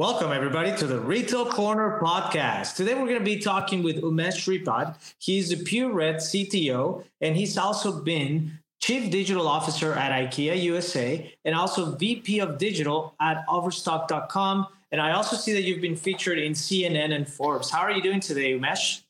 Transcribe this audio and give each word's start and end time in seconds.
Welcome, 0.00 0.32
everybody, 0.32 0.74
to 0.78 0.86
the 0.86 0.98
Retail 0.98 1.44
Corner 1.44 2.00
podcast. 2.02 2.74
Today, 2.74 2.94
we're 2.94 3.04
going 3.04 3.18
to 3.18 3.20
be 3.20 3.38
talking 3.38 3.82
with 3.82 4.00
Umesh 4.00 4.38
Sripad. 4.38 4.96
He's 5.18 5.52
a 5.52 5.58
PureRED 5.58 6.16
CTO, 6.16 7.04
and 7.20 7.36
he's 7.36 7.58
also 7.58 8.00
been 8.00 8.60
Chief 8.80 9.10
Digital 9.10 9.46
Officer 9.46 9.92
at 9.92 10.10
IKEA 10.10 10.62
USA 10.62 11.30
and 11.44 11.54
also 11.54 11.96
VP 11.96 12.40
of 12.40 12.56
Digital 12.56 13.14
at 13.20 13.44
Overstock.com. 13.46 14.68
And 14.90 15.02
I 15.02 15.12
also 15.12 15.36
see 15.36 15.52
that 15.52 15.64
you've 15.64 15.82
been 15.82 15.96
featured 15.96 16.38
in 16.38 16.52
CNN 16.52 17.14
and 17.14 17.28
Forbes. 17.28 17.68
How 17.68 17.80
are 17.80 17.90
you 17.90 18.00
doing 18.00 18.20
today, 18.20 18.58
Umesh? 18.58 19.02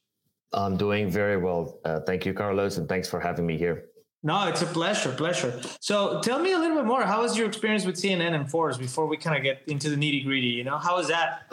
I'm 0.52 0.76
doing 0.76 1.08
very 1.08 1.36
well. 1.36 1.78
Uh, 1.84 2.00
thank 2.00 2.26
you, 2.26 2.34
Carlos, 2.34 2.78
and 2.78 2.88
thanks 2.88 3.08
for 3.08 3.20
having 3.20 3.46
me 3.46 3.56
here. 3.56 3.89
No, 4.22 4.48
it's 4.48 4.60
a 4.60 4.66
pleasure, 4.66 5.12
pleasure. 5.12 5.60
So 5.80 6.20
tell 6.20 6.38
me 6.38 6.52
a 6.52 6.58
little 6.58 6.76
bit 6.76 6.84
more. 6.84 7.02
How 7.02 7.22
was 7.22 7.38
your 7.38 7.46
experience 7.46 7.86
with 7.86 7.96
CNN 7.96 8.34
and 8.34 8.50
Forbes 8.50 8.76
before 8.76 9.06
we 9.06 9.16
kind 9.16 9.36
of 9.36 9.42
get 9.42 9.62
into 9.66 9.88
the 9.88 9.96
nitty 9.96 10.24
gritty? 10.24 10.48
You 10.48 10.64
know, 10.64 10.76
how 10.76 10.96
was 10.96 11.08
that? 11.08 11.46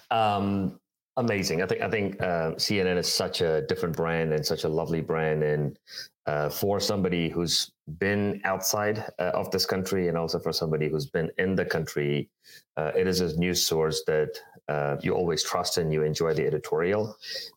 um, 0.10 0.80
amazing. 1.16 1.62
I 1.62 1.66
think 1.66 1.80
I 1.80 1.88
think 1.88 2.20
uh, 2.20 2.52
CNN 2.56 2.96
is 2.96 3.12
such 3.12 3.40
a 3.40 3.62
different 3.62 3.96
brand 3.96 4.32
and 4.32 4.44
such 4.44 4.64
a 4.64 4.68
lovely 4.68 5.00
brand, 5.00 5.44
and 5.44 5.78
uh, 6.26 6.48
for 6.48 6.80
somebody 6.80 7.28
who's 7.28 7.70
been 7.98 8.40
outside 8.44 9.04
uh, 9.20 9.30
of 9.34 9.50
this 9.52 9.64
country 9.64 10.08
and 10.08 10.18
also 10.18 10.40
for 10.40 10.52
somebody 10.52 10.88
who's 10.88 11.06
been 11.06 11.30
in 11.38 11.54
the 11.54 11.64
country, 11.64 12.28
uh, 12.76 12.90
it 12.96 13.06
is 13.06 13.20
a 13.20 13.38
news 13.38 13.64
source 13.64 14.02
that 14.06 14.36
uh, 14.68 14.96
you 15.02 15.12
always 15.12 15.42
trust 15.42 15.76
and 15.76 15.92
you 15.92 16.02
enjoy 16.02 16.32
the 16.32 16.46
editorial. 16.46 17.16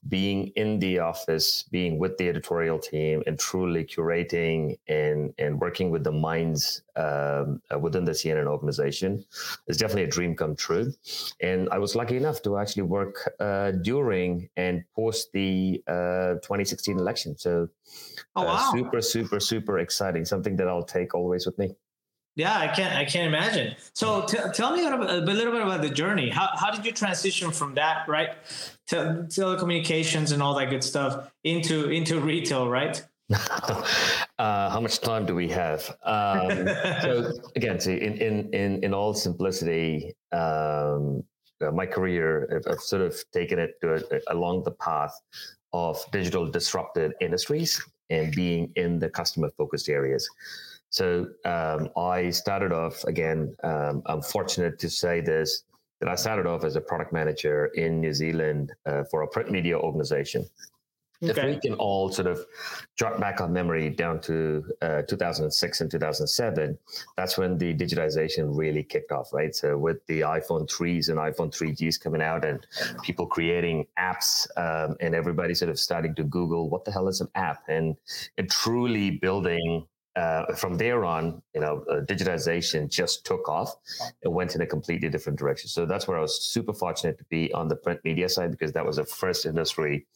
Being 0.10 0.48
in 0.56 0.80
the 0.80 1.00
office, 1.00 1.64
being 1.64 2.00
with 2.00 2.18
the 2.18 2.28
editorial 2.28 2.80
team, 2.80 3.24
and 3.26 3.40
truly 3.40 3.86
curating 3.86 4.78
and 4.88 5.34
and 5.38 5.60
working 5.60 5.90
with 5.90 6.04
the 6.04 6.12
minds 6.12 6.82
um, 6.96 7.62
uh, 7.74 7.80
within 7.80 8.04
the 8.04 8.12
CNN 8.12 8.48
organization 8.48 9.24
is 9.68 9.78
definitely 9.78 10.04
a 10.04 10.10
dream 10.10 10.36
come 10.36 10.56
true. 10.56 10.92
And 11.42 11.70
I 11.70 11.78
was 11.78 11.96
lucky 11.96 12.18
enough 12.18 12.42
to 12.44 12.58
actually 12.58 12.84
work 12.84 13.34
uh, 13.40 13.72
during 13.72 14.50
and 14.58 14.84
post 14.96 15.32
the 15.32 15.82
2016 15.88 16.98
election. 16.98 17.38
So, 17.38 17.70
oh, 18.36 18.44
wow. 18.44 18.72
super, 18.74 19.02
super, 19.02 19.40
super 19.40 19.80
exciting 19.80 20.26
something 20.26 20.56
that 20.58 20.68
I'll 20.68 20.84
take 20.84 21.14
always 21.14 21.46
with 21.46 21.58
me. 21.58 21.76
Yeah, 22.38 22.56
I 22.56 22.68
can't. 22.68 22.96
I 22.96 23.04
can't 23.04 23.26
imagine. 23.26 23.76
So, 23.94 24.22
t- 24.22 24.38
tell 24.54 24.72
me 24.72 24.82
a 24.82 24.84
little, 24.84 25.00
bit, 25.00 25.10
a 25.10 25.22
little 25.22 25.52
bit 25.52 25.64
about 25.64 25.82
the 25.82 25.90
journey. 25.90 26.30
How 26.30 26.50
how 26.54 26.70
did 26.70 26.86
you 26.86 26.92
transition 26.92 27.50
from 27.50 27.74
that, 27.74 28.08
right, 28.08 28.36
to 28.90 29.26
telecommunications 29.28 30.32
and 30.32 30.42
all 30.42 30.54
that 30.60 30.70
good 30.70 30.84
stuff 30.84 31.32
into 31.44 31.90
into 31.90 32.20
retail, 32.20 32.70
right? 32.70 33.04
uh, 33.34 34.70
how 34.70 34.80
much 34.80 35.02
time 35.02 35.26
do 35.26 35.34
we 35.34 35.48
have? 35.50 35.98
Um, 36.04 36.68
so 37.02 37.34
again, 37.56 37.80
see, 37.80 37.96
in 37.96 38.14
in 38.20 38.54
in 38.54 38.84
in 38.84 38.94
all 38.94 39.16
simplicity, 39.16 40.14
um, 40.32 41.24
uh, 41.60 41.72
my 41.72 41.88
career, 41.88 42.48
I've, 42.54 42.72
I've, 42.72 42.82
sort 42.82 43.02
of 43.02 43.16
taken 43.34 43.58
it 43.58 43.82
to 43.82 43.96
a, 43.96 44.22
along 44.32 44.62
the 44.64 44.72
path 44.74 45.16
of 45.74 46.00
digital 46.12 46.46
disrupted 46.46 47.14
industries 47.20 47.82
and 48.12 48.32
being 48.36 48.72
in 48.76 49.00
the 49.00 49.10
customer 49.10 49.50
focused 49.58 49.90
areas. 49.90 50.30
So 50.98 51.28
um, 51.46 51.90
I 51.96 52.32
started 52.32 52.72
off 52.72 53.04
again. 53.04 53.56
Um, 53.64 54.02
I'm 54.08 54.24
fortunate 54.24 54.80
to 54.80 54.90
say 54.90 55.22
this 55.22 55.64
that 56.00 56.10
I 56.10 56.16
started 56.16 56.48
off 56.48 56.64
as 56.64 56.76
a 56.76 56.82
product 56.82 57.14
manager 57.14 57.68
in 57.76 58.02
New 58.02 58.14
Zealand 58.14 58.74
uh, 58.88 59.04
for 59.04 59.22
a 59.22 59.28
print 59.28 59.52
media 59.52 59.78
organization. 59.78 60.48
Okay. 61.24 61.32
If 61.32 61.56
we 61.56 61.60
can 61.60 61.74
all 61.76 62.10
sort 62.10 62.28
of 62.28 62.40
jot 62.96 63.20
back 63.20 63.42
our 63.42 63.48
memory 63.48 63.90
down 63.92 64.22
to 64.22 64.64
uh, 64.82 65.02
2006 65.04 65.82
and 65.82 65.90
2007, 65.90 66.78
that's 67.16 67.38
when 67.38 67.58
the 67.60 67.76
digitization 67.76 68.56
really 68.56 68.84
kicked 68.84 69.12
off, 69.12 69.34
right? 69.34 69.54
So 69.56 69.78
with 69.78 70.06
the 70.08 70.22
iPhone 70.22 70.68
3s 70.68 71.10
and 71.10 71.18
iPhone 71.18 71.52
3Gs 71.56 72.00
coming 72.00 72.22
out 72.22 72.44
and 72.44 72.66
people 73.04 73.26
creating 73.28 73.86
apps 74.00 74.48
um, 74.58 74.96
and 75.00 75.14
everybody 75.14 75.54
sort 75.54 75.70
of 75.70 75.80
starting 75.80 76.14
to 76.16 76.24
Google 76.24 76.70
what 76.70 76.86
the 76.86 76.92
hell 76.92 77.08
is 77.08 77.22
an 77.22 77.30
app 77.36 77.64
and, 77.68 77.96
and 78.38 78.50
truly 78.50 79.12
building 79.12 79.88
uh, 80.18 80.54
from 80.56 80.78
there 80.78 81.06
on, 81.06 81.42
you 81.54 81.62
know, 81.62 81.86
uh, 81.92 82.02
digitization 82.02 82.90
just 82.90 83.26
took 83.26 83.48
off. 83.48 83.76
It 84.24 84.30
went 84.30 84.56
in 84.56 84.62
a 84.62 84.66
completely 84.66 85.10
different 85.10 85.38
direction. 85.38 85.70
So 85.70 85.86
that's 85.86 86.08
where 86.08 86.18
I 86.18 86.22
was 86.22 86.42
super 86.44 86.74
fortunate 86.74 87.18
to 87.20 87.24
be 87.26 87.54
on 87.54 87.68
the 87.68 87.76
print 87.76 88.00
media 88.04 88.28
side 88.28 88.52
because 88.52 88.72
that 88.74 88.86
was 88.86 88.96
the 88.96 89.06
first 89.06 89.46
industry 89.46 90.08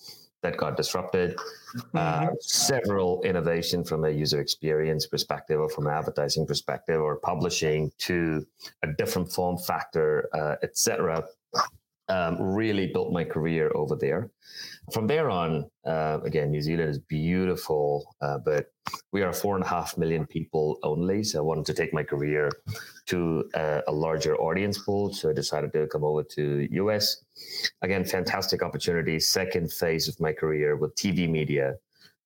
that 0.42 0.58
got 0.58 0.76
disrupted. 0.76 1.38
Uh, 1.94 2.22
mm-hmm. 2.22 2.34
several 2.42 3.22
innovation 3.22 3.84
from 3.84 4.04
a 4.04 4.10
user 4.10 4.42
experience 4.42 5.06
perspective, 5.06 5.60
or 5.60 5.70
from 5.70 5.86
an 5.86 5.94
advertising 5.94 6.48
perspective, 6.48 7.00
or 7.00 7.18
publishing 7.18 7.92
to 8.00 8.46
a 8.84 8.88
different 8.98 9.32
form 9.32 9.58
factor, 9.58 10.28
uh, 10.34 10.56
etc 10.64 11.24
um, 12.10 12.42
really 12.42 12.88
built 12.88 13.14
my 13.14 13.24
career 13.24 13.72
over 13.76 13.96
there. 13.96 14.30
From 14.92 15.08
there 15.08 15.30
on, 15.30 15.70
uh, 15.86 16.20
again, 16.26 16.52
New 16.52 16.62
Zealand 16.62 16.90
is 16.90 17.00
beautiful, 17.00 18.16
uh, 18.22 18.40
but 18.44 18.72
we 19.12 19.22
are 19.22 19.32
four 19.32 19.56
and 19.56 19.64
a 19.64 19.68
half 19.68 19.98
million 19.98 20.26
people 20.26 20.78
only. 20.84 21.24
So 21.24 21.40
I 21.40 21.42
wanted 21.42 21.66
to 21.68 21.74
take 21.74 21.94
my 21.94 22.04
career 22.04 22.50
to 23.08 23.50
uh, 23.54 23.82
a 23.88 23.92
larger 23.92 24.36
audience 24.38 24.78
pool. 24.80 25.14
So 25.14 25.30
I 25.30 25.34
decided 25.34 25.72
to 25.74 25.88
come 25.88 26.04
over 26.04 26.24
to 26.24 26.68
US. 26.72 27.24
Again, 27.82 28.04
fantastic 28.04 28.64
opportunity. 28.64 29.20
Second 29.20 29.72
phase 29.72 30.08
of 30.08 30.20
my 30.20 30.34
career 30.34 30.76
with 30.76 30.96
TV 30.96 31.30
media. 31.30 31.76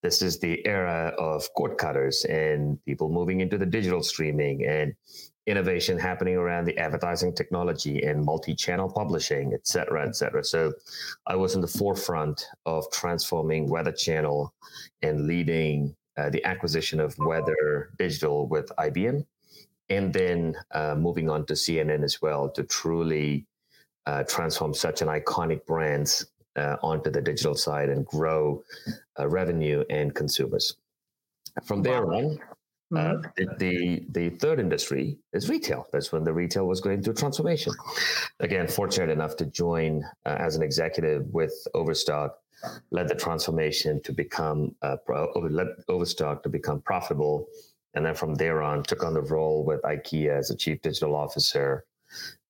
This 0.02 0.22
is 0.22 0.40
the 0.40 0.66
era 0.68 1.14
of 1.18 1.48
cord 1.56 1.78
cutters 1.78 2.26
and 2.26 2.84
people 2.86 3.10
moving 3.12 3.42
into 3.42 3.58
the 3.58 3.66
digital 3.66 4.04
streaming 4.04 4.64
and 4.66 4.94
innovation 5.48 5.98
happening 5.98 6.36
around 6.36 6.66
the 6.66 6.78
advertising 6.78 7.34
technology 7.34 8.02
and 8.04 8.24
multi-channel 8.24 8.92
publishing, 8.92 9.54
et 9.54 9.68
cetera, 9.68 10.08
et 10.08 10.16
cetera. 10.16 10.44
So 10.44 10.74
I 11.28 11.36
was 11.36 11.56
in 11.56 11.62
the 11.62 11.68
forefront 11.68 12.46
of 12.66 12.90
transforming 12.92 13.70
Weather 13.70 13.92
Channel 13.92 14.54
and 15.02 15.28
leading 15.28 15.96
uh, 16.18 16.30
the 16.30 16.44
acquisition 16.46 17.00
of 17.00 17.18
Weather 17.20 17.92
Digital 18.00 18.48
with 18.48 18.72
IBM, 18.80 19.26
and 19.90 20.14
then 20.14 20.56
uh, 20.72 20.96
moving 20.96 21.30
on 21.30 21.46
to 21.46 21.54
CNN 21.54 22.04
as 22.04 22.22
well 22.22 22.50
to 22.50 22.64
truly 22.64 23.46
uh, 24.06 24.24
transform 24.24 24.74
such 24.74 25.02
an 25.02 25.08
iconic 25.10 25.66
brand 25.66 26.24
uh, 26.56 26.78
onto 26.82 27.10
the 27.12 27.22
digital 27.22 27.56
side 27.56 27.90
and 27.90 28.06
grow 28.06 28.64
uh, 29.20 29.28
revenue 29.28 29.84
and 29.90 30.16
consumers. 30.16 30.78
From 31.64 31.82
there 31.82 32.12
on, 32.12 32.40
uh, 32.94 32.98
mm-hmm. 32.98 33.58
The, 33.58 34.06
the 34.10 34.30
third 34.38 34.60
industry 34.60 35.18
is 35.34 35.50
retail. 35.50 35.88
That's 35.92 36.12
when 36.12 36.24
the 36.24 36.34
retail 36.34 36.68
was 36.68 36.82
going 36.82 37.02
through 37.02 37.16
transformation. 37.16 37.74
Again, 38.40 38.68
fortunate 38.68 39.10
enough 39.10 39.36
to 39.38 39.46
join 39.48 40.04
uh, 40.26 40.38
as 40.40 40.56
an 40.56 40.62
executive 40.62 41.26
with 41.34 41.54
Overstock, 41.74 42.38
led 42.92 43.08
the 43.08 43.16
transformation 43.16 44.02
to 44.04 44.14
become 44.14 44.76
uh, 44.84 44.98
led 45.10 45.68
Overstock 45.88 46.44
to 46.44 46.50
become 46.50 46.80
profitable, 46.82 47.48
and 47.96 48.06
then 48.06 48.14
from 48.14 48.36
there 48.36 48.62
on 48.62 48.84
took 48.84 49.04
on 49.04 49.16
the 49.16 49.22
role 49.22 49.66
with 49.66 49.82
IKEA 49.82 50.38
as 50.38 50.52
a 50.52 50.56
chief 50.56 50.80
digital 50.82 51.16
officer, 51.16 51.86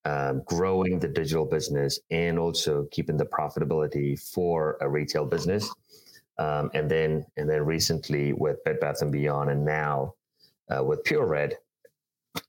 um, 0.03 0.41
growing 0.45 0.99
the 0.99 1.07
digital 1.07 1.45
business 1.45 1.99
and 2.11 2.37
also 2.37 2.87
keeping 2.91 3.15
the 3.15 3.25
profitability 3.25 4.19
for 4.19 4.77
a 4.81 4.89
retail 4.89 5.25
business. 5.25 5.73
Um, 6.37 6.69
and 6.73 6.91
then 6.91 7.25
and 7.37 7.49
then 7.49 7.65
recently 7.65 8.33
with 8.33 8.61
Bed 8.65 8.81
Bath 8.81 9.01
and 9.01 9.13
Beyond, 9.13 9.49
and 9.49 9.63
now 9.63 10.13
uh, 10.69 10.83
with 10.83 11.03
PureRED, 11.03 11.53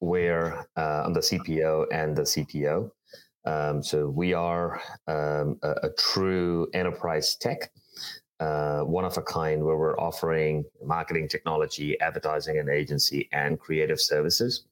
where 0.01 0.67
uh, 0.77 1.03
I'm 1.05 1.13
the 1.13 1.21
CPO 1.21 1.87
and 1.93 2.17
the 2.17 2.23
CTO. 2.23 2.91
Um, 3.45 3.83
so 3.83 4.09
we 4.09 4.35
are 4.35 4.81
um, 5.07 5.59
a, 5.63 5.75
a, 5.85 5.91
true 5.97 6.67
enterprise 6.75 7.37
tech, 7.37 7.71
uh, 8.41 8.81
one 8.81 9.05
of 9.05 9.17
a 9.17 9.23
kind, 9.23 9.63
where 9.63 9.77
we're 9.77 9.99
offering 10.01 10.65
marketing 10.85 11.29
technology, 11.29 11.99
advertising 12.01 12.59
and 12.59 12.69
agency, 12.69 13.29
and 13.33 13.61
creative 13.61 14.01
services, 14.01 14.65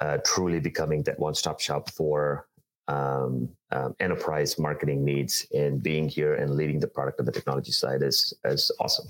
uh, 0.00 0.16
truly 0.24 0.60
becoming 0.60 1.02
that 1.02 1.18
one-stop 1.18 1.60
shop 1.60 1.90
for 1.90 2.48
um, 2.88 3.48
um, 3.72 3.94
enterprise 4.00 4.58
marketing 4.58 5.04
needs. 5.04 5.46
And 5.54 5.82
being 5.82 6.08
here 6.08 6.34
and 6.34 6.54
leading 6.54 6.78
the 6.80 6.86
product 6.86 7.20
on 7.20 7.26
the 7.26 7.32
technology 7.32 7.72
side 7.72 8.02
is 8.02 8.32
is 8.44 8.70
awesome. 8.80 9.06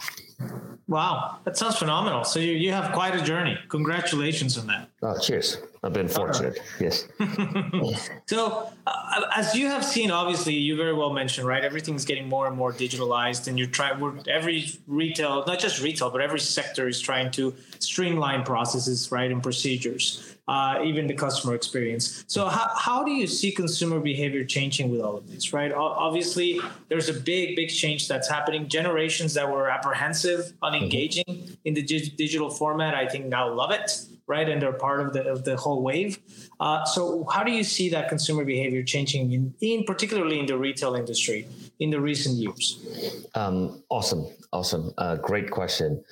Wow, 0.88 1.38
that 1.44 1.56
sounds 1.56 1.78
phenomenal. 1.78 2.24
So 2.24 2.38
you, 2.38 2.52
you 2.52 2.72
have 2.72 2.92
quite 2.92 3.14
a 3.14 3.22
journey. 3.22 3.58
Congratulations 3.68 4.56
on 4.58 4.66
that. 4.68 4.90
Oh, 5.02 5.18
cheers. 5.18 5.58
I've 5.86 5.92
been 5.92 6.08
fortunate. 6.08 6.58
Yes. 6.80 7.06
so, 8.26 8.70
uh, 8.86 9.20
as 9.34 9.54
you 9.54 9.68
have 9.68 9.84
seen, 9.84 10.10
obviously, 10.10 10.54
you 10.54 10.76
very 10.76 10.92
well 10.92 11.12
mentioned, 11.12 11.46
right? 11.46 11.64
Everything's 11.64 12.04
getting 12.04 12.28
more 12.28 12.46
and 12.48 12.56
more 12.56 12.72
digitalized, 12.72 13.46
and 13.46 13.58
you're 13.58 13.68
trying. 13.68 14.22
Every 14.28 14.66
retail, 14.86 15.44
not 15.46 15.60
just 15.60 15.80
retail, 15.80 16.10
but 16.10 16.20
every 16.20 16.40
sector 16.40 16.88
is 16.88 17.00
trying 17.00 17.30
to 17.32 17.54
streamline 17.78 18.42
processes, 18.44 19.10
right, 19.12 19.30
and 19.30 19.42
procedures 19.42 20.36
uh, 20.48 20.80
even 20.84 21.06
the 21.06 21.14
customer 21.14 21.54
experience. 21.54 22.24
So, 22.28 22.46
how, 22.46 22.70
how 22.76 23.04
do 23.04 23.10
you 23.10 23.26
see 23.26 23.50
consumer 23.50 24.00
behavior 24.00 24.44
changing 24.44 24.90
with 24.90 25.00
all 25.00 25.16
of 25.16 25.28
this, 25.28 25.52
right? 25.52 25.72
Obviously, 25.72 26.60
there's 26.88 27.08
a 27.08 27.14
big, 27.14 27.56
big 27.56 27.68
change 27.68 28.06
that's 28.06 28.28
happening. 28.28 28.68
Generations 28.68 29.34
that 29.34 29.50
were 29.50 29.68
apprehensive 29.68 30.52
on 30.62 30.74
engaging 30.74 31.24
mm-hmm. 31.28 31.54
in 31.64 31.74
the 31.74 31.82
digital 31.82 32.50
format, 32.50 32.94
I 32.94 33.08
think 33.08 33.26
now 33.26 33.52
love 33.52 33.72
it, 33.72 33.90
right? 34.26 34.48
And 34.48 34.60
they're 34.60 34.72
part 34.72 35.00
of 35.00 35.12
the, 35.12 35.24
of 35.26 35.44
the 35.44 35.56
whole 35.56 35.82
wave. 35.82 36.18
Uh, 36.60 36.84
so, 36.84 37.26
how 37.32 37.44
do 37.44 37.52
you 37.52 37.64
see 37.64 37.88
that 37.90 38.08
consumer 38.08 38.44
behavior 38.44 38.82
changing, 38.82 39.32
in, 39.32 39.54
in 39.60 39.84
particularly 39.84 40.40
in 40.40 40.46
the 40.46 40.56
retail 40.56 40.94
industry? 40.94 41.46
in 41.80 41.90
the 41.90 42.00
recent 42.00 42.36
years? 42.36 43.26
Um, 43.34 43.82
awesome, 43.88 44.26
awesome, 44.52 44.92
uh, 44.98 45.16
great 45.16 45.50
question. 45.50 46.02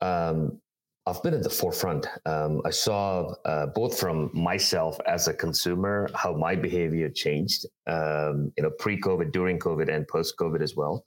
Um, 0.00 0.60
I've 1.10 1.22
been 1.24 1.34
at 1.34 1.42
the 1.42 1.50
forefront. 1.50 2.06
Um, 2.24 2.62
I 2.64 2.70
saw 2.70 3.34
uh, 3.44 3.66
both 3.66 3.98
from 3.98 4.30
myself 4.32 4.96
as 5.06 5.26
a 5.26 5.34
consumer 5.34 6.08
how 6.14 6.32
my 6.36 6.54
behavior 6.54 7.08
changed, 7.08 7.66
um, 7.88 8.52
you 8.56 8.62
know, 8.62 8.70
pre-COVID, 8.78 9.32
during 9.32 9.58
COVID, 9.58 9.92
and 9.92 10.06
post-COVID 10.06 10.62
as 10.62 10.76
well, 10.76 11.04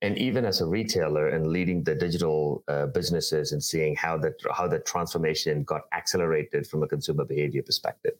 and 0.00 0.16
even 0.16 0.46
as 0.46 0.62
a 0.62 0.66
retailer 0.66 1.28
and 1.28 1.48
leading 1.48 1.84
the 1.84 1.94
digital 1.94 2.64
uh, 2.68 2.86
businesses 2.86 3.52
and 3.52 3.62
seeing 3.62 3.94
how 3.94 4.16
that 4.16 4.34
how 4.56 4.66
that 4.68 4.86
transformation 4.86 5.64
got 5.64 5.82
accelerated 5.92 6.66
from 6.66 6.82
a 6.82 6.88
consumer 6.88 7.26
behavior 7.26 7.62
perspective. 7.62 8.14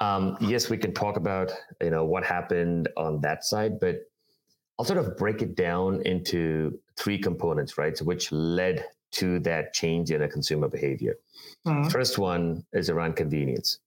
Um, 0.00 0.36
yes, 0.40 0.68
we 0.68 0.78
can 0.78 0.92
talk 0.92 1.16
about 1.16 1.52
you 1.80 1.90
know 1.90 2.04
what 2.04 2.24
happened 2.24 2.88
on 2.96 3.20
that 3.20 3.44
side, 3.44 3.78
but 3.78 4.00
I'll 4.80 4.84
sort 4.84 4.98
of 4.98 5.16
break 5.16 5.42
it 5.42 5.54
down 5.54 6.02
into 6.06 6.80
three 6.96 7.18
components, 7.18 7.78
right? 7.78 7.96
So 7.96 8.04
which 8.04 8.32
led 8.32 8.84
to 9.12 9.38
that 9.40 9.72
change 9.72 10.10
in 10.10 10.22
a 10.22 10.28
consumer 10.28 10.68
behavior. 10.68 11.18
Mm-hmm. 11.66 11.88
First 11.88 12.18
one 12.18 12.64
is 12.72 12.90
around 12.90 13.16
convenience. 13.16 13.78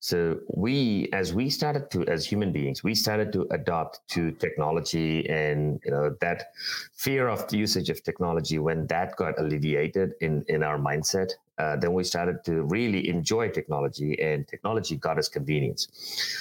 So 0.00 0.40
we, 0.48 1.08
as 1.12 1.32
we 1.32 1.48
started 1.48 1.88
to, 1.92 2.04
as 2.08 2.26
human 2.26 2.50
beings, 2.50 2.82
we 2.82 2.92
started 2.92 3.32
to 3.34 3.46
adopt 3.52 4.00
to 4.08 4.32
technology, 4.32 5.30
and 5.30 5.80
you 5.84 5.92
know 5.92 6.16
that 6.20 6.46
fear 6.92 7.28
of 7.28 7.46
the 7.46 7.56
usage 7.56 7.88
of 7.88 8.02
technology. 8.02 8.58
When 8.58 8.88
that 8.88 9.14
got 9.14 9.38
alleviated 9.38 10.14
in 10.20 10.44
in 10.48 10.64
our 10.64 10.76
mindset, 10.76 11.30
uh, 11.56 11.76
then 11.76 11.92
we 11.92 12.02
started 12.02 12.42
to 12.46 12.64
really 12.64 13.08
enjoy 13.08 13.50
technology, 13.50 14.20
and 14.20 14.48
technology 14.48 14.96
got 14.96 15.18
us 15.18 15.28
convenience. 15.28 15.86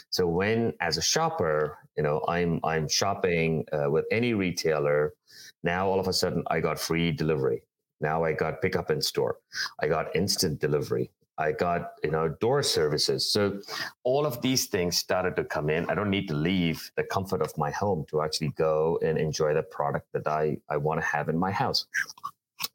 So 0.10 0.26
when, 0.26 0.74
as 0.80 0.98
a 0.98 1.02
shopper, 1.04 1.78
you 1.96 2.02
know, 2.02 2.26
I'm 2.28 2.62
I'm 2.64 2.90
shopping 2.90 3.66
uh, 3.72 3.92
with 3.92 4.06
any 4.10 4.34
retailer, 4.34 5.14
now 5.62 5.88
all 5.88 6.00
of 6.00 6.08
a 6.08 6.14
sudden 6.14 6.42
I 6.48 6.62
got 6.62 6.80
free 6.80 7.12
delivery. 7.12 7.62
Now 8.02 8.24
I 8.24 8.34
got 8.34 8.62
pickup 8.62 8.92
in 8.92 9.02
store. 9.02 9.38
I 9.80 9.88
got 9.88 10.16
instant 10.16 10.60
delivery. 10.60 11.12
I 11.38 11.52
got, 11.52 11.94
you 12.04 12.12
know, 12.12 12.30
door 12.30 12.62
services. 12.62 13.32
So 13.32 13.60
all 14.04 14.26
of 14.26 14.42
these 14.42 14.68
things 14.68 14.98
started 14.98 15.36
to 15.38 15.44
come 15.44 15.70
in. 15.70 15.90
I 15.90 15.96
don't 15.96 16.10
need 16.10 16.28
to 16.28 16.34
leave 16.34 16.92
the 16.96 17.04
comfort 17.04 17.42
of 17.42 17.58
my 17.58 17.72
home 17.72 18.06
to 18.10 18.22
actually 18.22 18.50
go 18.50 19.00
and 19.04 19.18
enjoy 19.18 19.54
the 19.54 19.64
product 19.64 20.08
that 20.14 20.28
I, 20.28 20.58
I 20.70 20.78
want 20.78 21.02
to 21.02 21.06
have 21.06 21.30
in 21.30 21.38
my 21.38 21.52
house. 21.52 21.86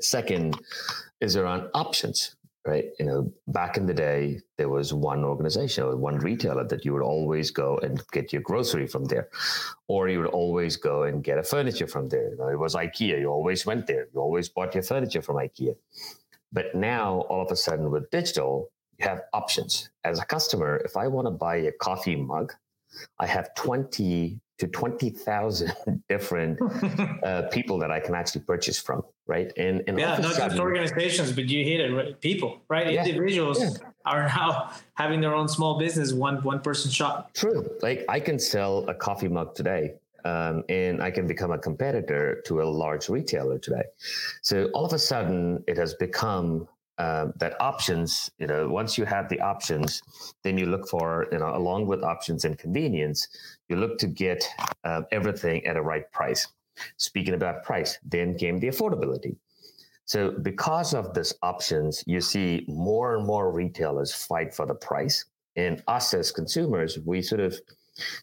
Second 0.01 0.61
is 1.21 1.37
around 1.37 1.69
options 1.75 2.36
right? 2.67 2.87
You 2.99 3.07
know, 3.07 3.33
back 3.47 3.77
in 3.77 3.87
the 3.87 3.95
day, 3.95 4.41
there 4.59 4.69
was 4.69 4.93
one 4.93 5.25
organization 5.25 5.85
or 5.85 5.97
one 5.97 6.19
retailer 6.19 6.67
that 6.69 6.85
you 6.85 6.93
would 6.93 7.03
always 7.03 7.51
go 7.51 7.79
and 7.79 8.03
get 8.13 8.33
your 8.33 8.43
grocery 8.43 8.87
from 8.87 9.05
there, 9.05 9.29
or 9.89 10.09
you 10.09 10.19
would 10.19 10.29
always 10.29 10.77
go 10.77 11.05
and 11.05 11.23
get 11.23 11.39
a 11.39 11.43
furniture 11.43 11.87
from 11.87 12.09
there. 12.09 12.31
You 12.31 12.37
know, 12.37 12.49
it 12.49 12.59
was 12.59 12.75
IKEA. 12.75 13.21
You 13.21 13.29
always 13.29 13.65
went 13.65 13.87
there. 13.87 14.09
You 14.13 14.21
always 14.21 14.49
bought 14.49 14.75
your 14.75 14.83
furniture 14.83 15.23
from 15.23 15.37
IKEA. 15.37 15.77
But 16.53 16.75
now, 16.75 17.21
all 17.29 17.45
of 17.45 17.53
a 17.53 17.57
sudden, 17.57 17.91
with 17.91 18.11
digital, 18.11 18.71
you 18.99 19.07
have 19.07 19.23
options. 19.33 19.91
As 20.05 20.19
a 20.19 20.25
customer, 20.25 20.77
if 20.85 20.97
I 20.97 21.07
want 21.07 21.27
to 21.27 21.31
buy 21.31 21.57
a 21.57 21.73
coffee 21.73 22.17
mug, 22.17 22.53
I 23.19 23.27
have 23.27 23.55
20 23.55 24.41
to 24.59 24.67
20,000 24.67 26.03
different 26.09 26.59
uh, 27.23 27.43
people 27.53 27.79
that 27.79 27.91
I 27.91 28.01
can 28.01 28.15
actually 28.15 28.43
purchase 28.43 28.79
from, 28.79 29.03
right? 29.27 29.53
And, 29.57 29.83
and 29.87 29.99
yeah, 29.99 30.17
not 30.19 30.37
just 30.37 30.59
organizations, 30.59 31.33
but 31.33 31.49
you 31.49 31.65
hit 31.65 31.81
it, 31.81 31.95
right? 31.95 32.21
people, 32.21 32.61
right? 32.69 32.93
Yeah, 32.93 33.05
Individuals 33.05 33.61
yeah. 33.61 33.71
are 34.05 34.25
now 34.25 34.73
having 34.95 35.21
their 35.21 35.35
own 35.35 35.49
small 35.49 35.79
business, 35.79 36.13
one 36.13 36.43
one 36.43 36.61
person 36.61 36.91
shop. 36.91 37.33
True. 37.35 37.69
Like 37.83 38.05
I 38.09 38.21
can 38.21 38.39
sell 38.39 38.89
a 38.89 38.95
coffee 38.95 39.29
mug 39.29 39.55
today. 39.55 39.95
Um, 40.25 40.65
and 40.69 41.01
I 41.01 41.13
can 41.13 41.29
become 41.29 41.53
a 41.53 41.59
competitor 41.59 42.43
to 42.47 42.61
a 42.61 42.65
large 42.65 43.09
retailer 43.09 43.61
today. 43.61 43.85
So 44.43 44.65
all 44.75 44.85
of 44.85 44.93
a 44.93 44.99
sudden, 44.99 45.63
it 45.69 45.77
has 45.77 45.95
become 45.95 46.67
um, 46.99 47.33
that 47.37 47.61
options, 47.61 48.31
you 48.39 48.47
know, 48.47 48.69
once 48.69 48.97
you 48.97 49.05
have 49.05 49.29
the 49.29 49.41
options, 49.41 50.03
then 50.43 50.57
you 50.57 50.67
look 50.67 50.89
for, 50.89 51.27
you 51.31 51.39
know, 51.39 51.55
along 51.55 51.87
with 51.87 52.03
options 52.03 52.45
and 52.45 52.59
convenience, 52.59 53.29
you 53.69 53.77
look 53.77 53.99
to 53.99 54.07
get 54.07 54.43
uh, 54.85 55.03
everything 55.13 55.67
at 55.67 55.77
a 55.77 55.83
right 55.83 56.11
price. 56.13 56.49
Speaking 56.97 57.35
about 57.35 57.65
price, 57.65 57.99
then 58.05 58.37
came 58.37 58.59
the 58.59 58.69
affordability. 58.69 59.37
So 60.05 60.31
because 60.31 60.95
of 60.95 61.15
this 61.15 61.35
options, 61.43 62.05
you 62.07 62.21
see 62.21 62.65
more 62.69 63.17
and 63.17 63.27
more 63.27 63.53
retailers 63.53 64.15
fight 64.15 64.55
for 64.55 64.65
the 64.65 64.75
price. 64.75 65.25
And 65.57 65.83
us 65.89 66.15
as 66.15 66.31
consumers, 66.31 66.99
we 67.05 67.23
sort 67.23 67.41
of 67.41 67.59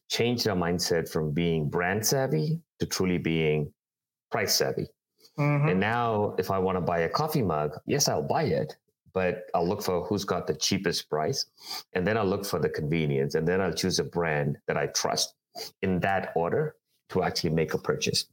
changed 0.09 0.47
our 0.47 0.55
mindset 0.55 1.09
from 1.09 1.31
being 1.31 1.69
brand 1.69 2.05
savvy 2.05 2.59
to 2.79 2.85
truly 2.85 3.17
being 3.17 3.73
price 4.31 4.55
savvy. 4.55 4.87
Mm-hmm. 5.37 5.69
And 5.69 5.79
now, 5.79 6.35
if 6.37 6.51
I 6.51 6.59
want 6.59 6.77
to 6.77 6.81
buy 6.81 6.99
a 6.99 7.09
coffee 7.09 7.41
mug, 7.41 7.77
yes, 7.85 8.07
I'll 8.07 8.21
buy 8.21 8.43
it, 8.43 8.75
but 9.13 9.45
I'll 9.53 9.67
look 9.67 9.81
for 9.81 10.03
who's 10.05 10.25
got 10.25 10.47
the 10.47 10.53
cheapest 10.53 11.09
price. 11.09 11.45
And 11.93 12.05
then 12.05 12.17
I'll 12.17 12.25
look 12.25 12.45
for 12.45 12.59
the 12.59 12.69
convenience. 12.69 13.35
And 13.35 13.47
then 13.47 13.61
I'll 13.61 13.73
choose 13.73 13.99
a 13.99 14.03
brand 14.03 14.57
that 14.67 14.77
I 14.77 14.87
trust 14.87 15.33
in 15.81 15.99
that 16.01 16.33
order 16.35 16.75
to 17.09 17.23
actually 17.23 17.51
make 17.51 17.73
a 17.73 17.77
purchase. 17.77 18.25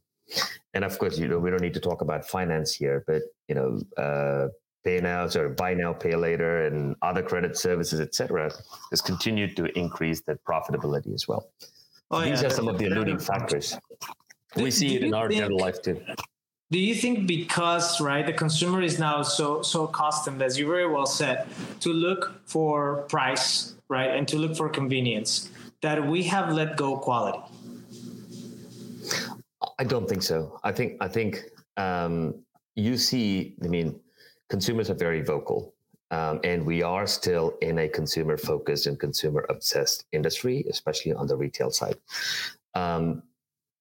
And 0.73 0.83
of 0.83 0.97
course, 0.97 1.17
you 1.17 1.27
know, 1.27 1.39
we 1.39 1.49
don't 1.49 1.61
need 1.61 1.73
to 1.73 1.79
talk 1.79 2.01
about 2.01 2.25
finance 2.25 2.73
here, 2.73 3.03
but, 3.05 3.21
you 3.47 3.55
know, 3.55 3.81
uh, 4.01 4.47
pay 4.83 4.99
now 4.99 5.27
or 5.35 5.49
buy 5.49 5.73
now, 5.73 5.93
pay 5.93 6.15
later, 6.15 6.65
and 6.65 6.95
other 7.01 7.21
credit 7.21 7.57
services, 7.57 7.99
etc., 7.99 8.51
has 8.91 9.01
continued 9.01 9.55
to 9.57 9.65
increase 9.77 10.21
that 10.21 10.43
profitability 10.45 11.13
as 11.13 11.27
well. 11.27 11.51
Oh, 12.09 12.21
These 12.21 12.41
yeah, 12.41 12.47
are 12.47 12.51
some 12.51 12.67
of 12.67 12.77
the 12.77 12.85
alluding 12.87 13.19
factors. 13.19 13.77
We 14.55 14.71
see 14.71 14.95
it 14.95 15.03
in 15.03 15.13
our 15.13 15.27
think, 15.27 15.41
general 15.41 15.59
life 15.59 15.81
too 15.81 16.01
do 16.71 16.79
you 16.79 16.95
think 16.95 17.27
because 17.27 17.99
right 17.99 18.25
the 18.25 18.33
consumer 18.33 18.81
is 18.81 18.97
now 18.97 19.21
so 19.21 19.61
so 19.61 19.83
accustomed 19.83 20.41
as 20.41 20.57
you 20.57 20.65
very 20.65 20.87
well 20.87 21.05
said 21.05 21.45
to 21.81 21.91
look 21.91 22.41
for 22.45 23.03
price 23.09 23.75
right 23.89 24.11
and 24.11 24.27
to 24.27 24.37
look 24.37 24.55
for 24.55 24.69
convenience 24.69 25.51
that 25.81 26.07
we 26.07 26.23
have 26.23 26.51
let 26.53 26.77
go 26.77 26.97
quality? 26.97 27.39
I 29.77 29.83
don't 29.83 30.07
think 30.07 30.23
so. 30.23 30.59
I 30.63 30.71
think 30.71 30.97
i 31.01 31.07
think 31.07 31.43
um, 31.77 32.35
you 32.75 32.97
see 32.97 33.55
i 33.63 33.67
mean 33.67 33.99
consumers 34.49 34.89
are 34.89 34.99
very 35.07 35.21
vocal 35.21 35.73
um, 36.11 36.39
and 36.43 36.65
we 36.65 36.83
are 36.83 37.07
still 37.07 37.57
in 37.61 37.79
a 37.79 37.87
consumer 37.87 38.37
focused 38.37 38.87
and 38.87 38.99
consumer 38.99 39.45
obsessed 39.49 40.05
industry 40.11 40.65
especially 40.69 41.13
on 41.13 41.27
the 41.27 41.35
retail 41.35 41.71
side. 41.71 41.97
Um, 42.75 43.23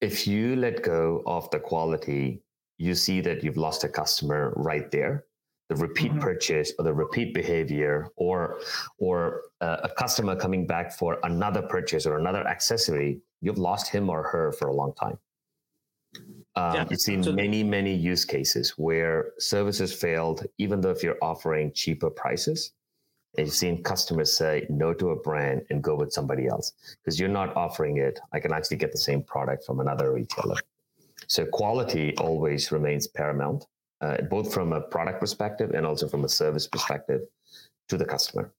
if 0.01 0.27
you 0.27 0.57
let 0.57 0.83
go 0.83 1.23
of 1.27 1.51
the 1.51 1.61
quality 1.61 2.41
you 2.81 2.95
see 2.95 3.21
that 3.21 3.45
you've 3.45 3.59
lost 3.59 3.85
a 3.85 3.89
customer 3.89 4.55
right 4.57 4.91
there. 4.91 5.27
The 5.69 5.77
repeat 5.77 6.13
mm-hmm. 6.13 6.21
purchase 6.21 6.73
or 6.79 6.85
the 6.85 6.95
repeat 6.95 7.35
behavior 7.35 8.09
or 8.17 8.61
or 8.99 9.43
uh, 9.61 9.77
a 9.85 9.89
customer 9.91 10.35
coming 10.35 10.67
back 10.67 10.91
for 10.93 11.19
another 11.23 11.63
purchase 11.63 12.07
or 12.07 12.19
another 12.19 12.45
accessory 12.49 13.21
you've 13.43 13.59
lost 13.59 13.89
him 13.89 14.11
or 14.11 14.23
her 14.23 14.53
for 14.53 14.69
a 14.69 14.75
long 14.75 14.95
time. 14.95 15.19
Um, 16.57 16.75
yeah, 16.75 16.87
you've 16.91 17.01
seen 17.01 17.21
many 17.35 17.63
many 17.63 17.95
use 17.95 18.25
cases 18.25 18.71
where 18.77 19.33
services 19.39 19.93
failed 19.93 20.47
even 20.59 20.81
though 20.81 20.91
if 20.91 21.03
you're 21.05 21.23
offering 21.23 21.73
cheaper 21.73 22.11
prices 22.11 22.73
and 23.37 23.47
you've 23.47 23.55
seen 23.55 23.83
customers 23.85 24.33
say 24.33 24.67
no 24.71 24.93
to 24.95 25.11
a 25.11 25.17
brand 25.17 25.63
and 25.71 25.85
go 25.85 25.95
with 25.95 26.13
somebody 26.13 26.49
else. 26.49 26.73
Because 26.97 27.21
you're 27.21 27.37
not 27.41 27.55
offering 27.57 27.99
it 27.99 28.19
i 28.33 28.41
can 28.41 28.53
actually 28.53 28.79
get 28.79 28.91
the 28.91 29.05
same 29.09 29.23
product 29.23 29.65
from 29.67 29.79
another 29.81 30.13
retailer 30.15 30.57
so 31.31 31.47
quality 31.47 32.13
always 32.17 32.73
remains 32.73 33.07
paramount, 33.07 33.65
uh, 34.01 34.21
both 34.23 34.53
from 34.53 34.73
a 34.73 34.81
product 34.81 35.21
perspective 35.21 35.71
and 35.75 35.87
also 35.87 36.09
from 36.09 36.25
a 36.25 36.29
service 36.29 36.67
perspective 36.67 37.21
to 37.89 37.97
the 37.97 38.05
customer. 38.05 38.53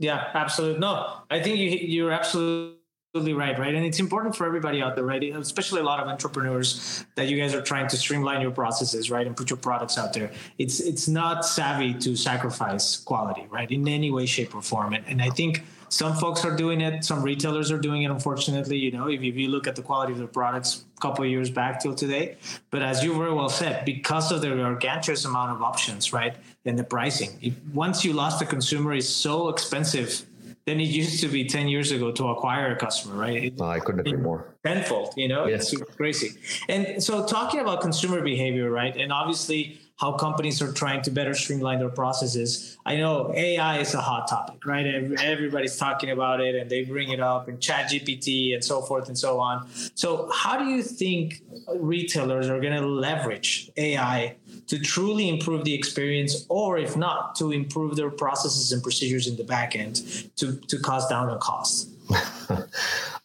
Yeah, 0.00 0.28
absolutely. 0.34 0.80
No, 0.80 1.18
I 1.30 1.40
think 1.40 1.58
you, 1.58 1.68
you're 1.68 2.10
absolutely 2.10 2.79
absolutely 3.12 3.34
right, 3.34 3.58
right? 3.58 3.74
And 3.74 3.84
it's 3.84 3.98
important 3.98 4.36
for 4.36 4.46
everybody 4.46 4.80
out 4.80 4.94
there, 4.94 5.04
right? 5.04 5.20
Especially 5.22 5.80
a 5.80 5.84
lot 5.84 5.98
of 5.98 6.06
entrepreneurs 6.06 7.04
that 7.16 7.26
you 7.26 7.36
guys 7.36 7.54
are 7.54 7.62
trying 7.62 7.88
to 7.88 7.96
streamline 7.96 8.40
your 8.40 8.52
processes, 8.52 9.10
right, 9.10 9.26
and 9.26 9.36
put 9.36 9.50
your 9.50 9.56
products 9.56 9.98
out 9.98 10.12
there. 10.12 10.30
It's 10.58 10.78
it's 10.78 11.08
not 11.08 11.44
savvy 11.44 11.92
to 11.94 12.14
sacrifice 12.14 12.96
quality, 12.96 13.48
right, 13.50 13.68
in 13.68 13.88
any 13.88 14.12
way, 14.12 14.26
shape, 14.26 14.54
or 14.54 14.62
form. 14.62 14.92
And, 14.92 15.04
and 15.08 15.20
I 15.20 15.30
think 15.30 15.64
some 15.88 16.14
folks 16.14 16.44
are 16.44 16.56
doing 16.56 16.80
it. 16.80 17.04
Some 17.04 17.24
retailers 17.24 17.72
are 17.72 17.78
doing 17.78 18.04
it. 18.04 18.12
Unfortunately, 18.12 18.76
you 18.78 18.92
know, 18.92 19.08
if, 19.08 19.20
if 19.22 19.34
you 19.34 19.48
look 19.48 19.66
at 19.66 19.74
the 19.74 19.82
quality 19.82 20.12
of 20.12 20.18
their 20.18 20.28
products 20.28 20.84
a 20.96 21.00
couple 21.00 21.24
of 21.24 21.30
years 21.30 21.50
back 21.50 21.80
till 21.80 21.96
today, 21.96 22.36
but 22.70 22.80
as 22.80 23.02
you 23.02 23.12
very 23.18 23.32
well 23.32 23.48
said, 23.48 23.84
because 23.84 24.30
of 24.30 24.40
the 24.40 24.50
gargantuous 24.50 25.24
amount 25.24 25.50
of 25.50 25.62
options, 25.62 26.12
right, 26.12 26.36
and 26.64 26.78
the 26.78 26.84
pricing, 26.84 27.30
if, 27.42 27.54
once 27.74 28.04
you 28.04 28.12
lost 28.12 28.38
the 28.38 28.46
consumer, 28.46 28.94
is 28.94 29.08
so 29.08 29.48
expensive 29.48 30.26
than 30.66 30.80
it 30.80 30.88
used 30.88 31.20
to 31.20 31.28
be 31.28 31.44
10 31.44 31.68
years 31.68 31.90
ago 31.90 32.12
to 32.12 32.28
acquire 32.28 32.72
a 32.72 32.76
customer, 32.76 33.16
right? 33.16 33.44
It, 33.44 33.60
I 33.60 33.80
couldn't 33.80 34.00
agree 34.00 34.20
more. 34.20 34.54
Tenfold, 34.64 35.14
you 35.16 35.28
know, 35.28 35.46
yes. 35.46 35.72
it's 35.72 35.82
crazy. 35.96 36.38
And 36.68 37.02
so 37.02 37.26
talking 37.26 37.60
about 37.60 37.80
consumer 37.80 38.20
behavior, 38.22 38.70
right? 38.70 38.94
And 38.96 39.12
obviously 39.12 39.80
how 40.00 40.12
companies 40.12 40.62
are 40.62 40.72
trying 40.72 41.02
to 41.02 41.10
better 41.10 41.34
streamline 41.34 41.78
their 41.78 41.90
processes. 41.90 42.78
I 42.86 42.96
know 42.96 43.32
AI 43.34 43.80
is 43.80 43.92
a 43.92 44.00
hot 44.00 44.28
topic, 44.28 44.64
right? 44.64 44.86
Everybody's 44.86 45.76
talking 45.76 46.10
about 46.10 46.40
it 46.40 46.54
and 46.54 46.70
they 46.70 46.84
bring 46.84 47.10
it 47.10 47.20
up 47.20 47.50
in 47.50 47.58
ChatGPT 47.58 48.54
and 48.54 48.64
so 48.64 48.80
forth 48.80 49.08
and 49.08 49.18
so 49.18 49.38
on. 49.38 49.68
So 49.94 50.30
how 50.32 50.58
do 50.58 50.64
you 50.64 50.82
think 50.82 51.42
retailers 51.76 52.48
are 52.48 52.60
going 52.60 52.72
to 52.80 52.86
leverage 52.86 53.70
AI 53.76 54.36
to 54.68 54.78
truly 54.78 55.28
improve 55.28 55.64
the 55.64 55.74
experience, 55.74 56.46
or 56.48 56.78
if 56.78 56.96
not, 56.96 57.34
to 57.36 57.52
improve 57.52 57.96
their 57.96 58.10
processes 58.10 58.72
and 58.72 58.82
procedures 58.82 59.26
in 59.26 59.36
the 59.36 59.44
back 59.44 59.76
end 59.76 60.30
to, 60.36 60.56
to 60.68 60.78
cost 60.78 61.10
down 61.10 61.28
on 61.28 61.38
costs? 61.40 61.88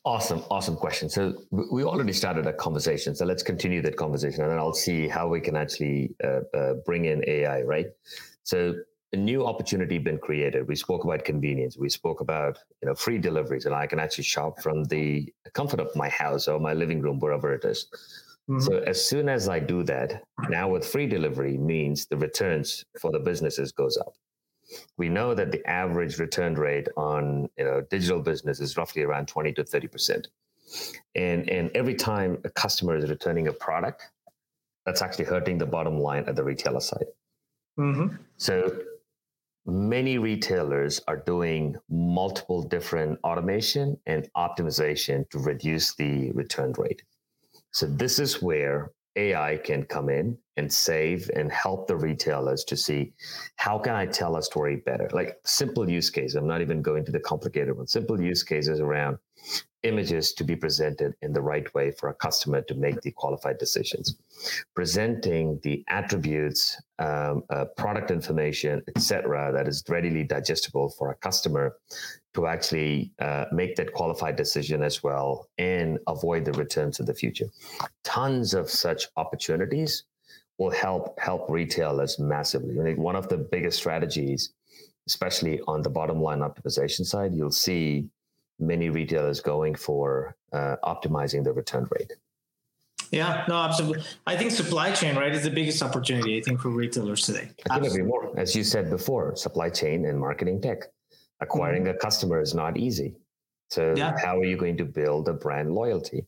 Awesome, 0.05 0.43
awesome 0.49 0.75
question. 0.75 1.09
So 1.09 1.33
we 1.51 1.83
already 1.83 2.13
started 2.13 2.45
a 2.47 2.53
conversation. 2.53 3.15
So 3.15 3.25
let's 3.25 3.43
continue 3.43 3.81
that 3.81 3.97
conversation, 3.97 4.43
and 4.43 4.51
then 4.51 4.59
I'll 4.59 4.73
see 4.73 5.07
how 5.07 5.27
we 5.27 5.41
can 5.41 5.55
actually 5.55 6.15
uh, 6.23 6.41
uh, 6.57 6.73
bring 6.85 7.05
in 7.05 7.23
AI. 7.27 7.61
Right. 7.63 7.87
So 8.43 8.75
a 9.13 9.17
new 9.17 9.45
opportunity 9.45 9.97
been 9.97 10.17
created. 10.17 10.67
We 10.67 10.75
spoke 10.75 11.03
about 11.03 11.25
convenience. 11.25 11.77
We 11.77 11.89
spoke 11.89 12.21
about 12.21 12.59
you 12.81 12.87
know 12.87 12.95
free 12.95 13.17
deliveries, 13.17 13.65
and 13.65 13.73
I 13.73 13.87
can 13.87 13.99
actually 13.99 14.25
shop 14.25 14.61
from 14.61 14.83
the 14.85 15.33
comfort 15.53 15.79
of 15.79 15.95
my 15.95 16.09
house 16.09 16.47
or 16.47 16.59
my 16.59 16.73
living 16.73 17.01
room, 17.01 17.19
wherever 17.19 17.53
it 17.53 17.65
is. 17.65 17.87
Mm-hmm. 18.49 18.59
So 18.59 18.77
as 18.79 19.03
soon 19.03 19.27
as 19.27 19.49
I 19.49 19.59
do 19.59 19.83
that, 19.83 20.21
now 20.49 20.69
with 20.69 20.85
free 20.85 21.07
delivery 21.07 21.57
means 21.57 22.05
the 22.05 22.17
returns 22.17 22.85
for 23.01 23.11
the 23.11 23.19
businesses 23.19 23.71
goes 23.71 23.97
up. 23.97 24.13
We 24.97 25.09
know 25.09 25.33
that 25.33 25.51
the 25.51 25.65
average 25.69 26.19
return 26.19 26.55
rate 26.55 26.87
on 26.97 27.49
you 27.57 27.65
know 27.65 27.81
digital 27.89 28.21
business 28.21 28.59
is 28.59 28.77
roughly 28.77 29.03
around 29.03 29.27
20 29.27 29.53
to 29.53 29.63
30 29.63 29.87
percent. 29.87 30.27
And 31.15 31.49
and 31.49 31.71
every 31.75 31.95
time 31.95 32.37
a 32.43 32.49
customer 32.49 32.95
is 32.95 33.09
returning 33.09 33.47
a 33.47 33.53
product, 33.53 34.03
that's 34.85 35.01
actually 35.01 35.25
hurting 35.25 35.57
the 35.57 35.65
bottom 35.65 35.99
line 35.99 36.25
at 36.27 36.35
the 36.35 36.43
retailer 36.43 36.79
side. 36.79 37.07
Mm-hmm. 37.79 38.15
So 38.37 38.79
many 39.65 40.17
retailers 40.17 41.01
are 41.07 41.17
doing 41.17 41.75
multiple 41.89 42.61
different 42.61 43.19
automation 43.23 43.97
and 44.05 44.29
optimization 44.37 45.29
to 45.31 45.39
reduce 45.39 45.95
the 45.95 46.31
return 46.31 46.73
rate. 46.77 47.03
So 47.71 47.87
this 47.87 48.19
is 48.19 48.41
where 48.41 48.91
AI 49.15 49.57
can 49.57 49.83
come 49.83 50.09
in 50.09 50.37
and 50.57 50.71
save 50.71 51.29
and 51.35 51.51
help 51.51 51.87
the 51.87 51.95
retailers 51.95 52.63
to 52.65 52.77
see 52.77 53.13
how 53.55 53.77
can 53.77 53.95
I 53.95 54.05
tell 54.05 54.37
a 54.37 54.43
story 54.43 54.77
better? 54.77 55.09
Like 55.13 55.37
simple 55.43 55.89
use 55.89 56.09
case. 56.09 56.35
I'm 56.35 56.47
not 56.47 56.61
even 56.61 56.81
going 56.81 57.05
to 57.05 57.11
the 57.11 57.19
complicated 57.19 57.75
one. 57.75 57.87
Simple 57.87 58.19
use 58.21 58.43
cases 58.43 58.79
around 58.79 59.17
images 59.83 60.33
to 60.33 60.43
be 60.43 60.55
presented 60.55 61.13
in 61.21 61.31
the 61.31 61.41
right 61.41 61.71
way 61.75 61.91
for 61.91 62.09
a 62.09 62.13
customer 62.13 62.61
to 62.61 62.73
make 62.73 62.99
the 63.01 63.11
qualified 63.11 63.57
decisions 63.59 64.15
presenting 64.75 65.59
the 65.61 65.83
attributes 65.87 66.81
um, 66.97 67.43
uh, 67.51 67.65
product 67.77 68.09
information 68.09 68.81
etc 68.95 69.51
that 69.53 69.67
is 69.67 69.83
readily 69.87 70.23
digestible 70.23 70.89
for 70.89 71.11
a 71.11 71.15
customer 71.15 71.75
to 72.33 72.47
actually 72.47 73.11
uh, 73.19 73.45
make 73.51 73.75
that 73.75 73.93
qualified 73.93 74.35
decision 74.35 74.81
as 74.81 75.03
well 75.03 75.47
and 75.59 75.99
avoid 76.07 76.43
the 76.45 76.53
returns 76.53 76.99
in 76.99 77.05
the 77.05 77.13
future 77.13 77.47
tons 78.03 78.55
of 78.55 78.69
such 78.69 79.07
opportunities 79.17 80.03
will 80.57 80.71
help 80.71 81.19
help 81.19 81.49
retailers 81.49 82.19
massively 82.19 82.79
I 82.79 82.83
think 82.83 82.99
one 82.99 83.15
of 83.15 83.29
the 83.29 83.37
biggest 83.37 83.77
strategies 83.77 84.53
especially 85.07 85.59
on 85.67 85.81
the 85.81 85.89
bottom 85.89 86.21
line 86.21 86.39
optimization 86.39 87.05
side 87.05 87.33
you'll 87.33 87.51
see 87.51 88.09
many 88.59 88.89
retailers 88.89 89.41
going 89.41 89.75
for 89.75 90.35
uh, 90.53 90.75
optimizing 90.83 91.43
the 91.43 91.51
return 91.51 91.87
rate. 91.91 92.13
Yeah, 93.11 93.45
no, 93.47 93.55
absolutely. 93.55 94.03
I 94.25 94.35
think 94.35 94.51
supply 94.51 94.91
chain, 94.91 95.15
right, 95.15 95.33
is 95.33 95.43
the 95.43 95.51
biggest 95.51 95.81
opportunity, 95.83 96.37
I 96.37 96.41
think, 96.41 96.59
for 96.59 96.69
retailers 96.69 97.21
today. 97.21 97.51
I 97.69 97.75
couldn't 97.75 97.91
agree 97.91 98.03
more. 98.03 98.37
As 98.37 98.55
you 98.55 98.63
said 98.63 98.89
before, 98.89 99.35
supply 99.35 99.69
chain 99.69 100.05
and 100.05 100.19
marketing 100.19 100.61
tech. 100.61 100.83
Acquiring 101.41 101.83
mm-hmm. 101.83 101.95
a 101.95 101.99
customer 101.99 102.41
is 102.41 102.53
not 102.55 102.77
easy. 102.77 103.13
So, 103.69 103.93
yeah. 103.95 104.17
how 104.17 104.39
are 104.39 104.45
you 104.45 104.57
going 104.57 104.77
to 104.77 104.85
build 104.85 105.27
a 105.27 105.33
brand 105.33 105.73
loyalty? 105.73 106.25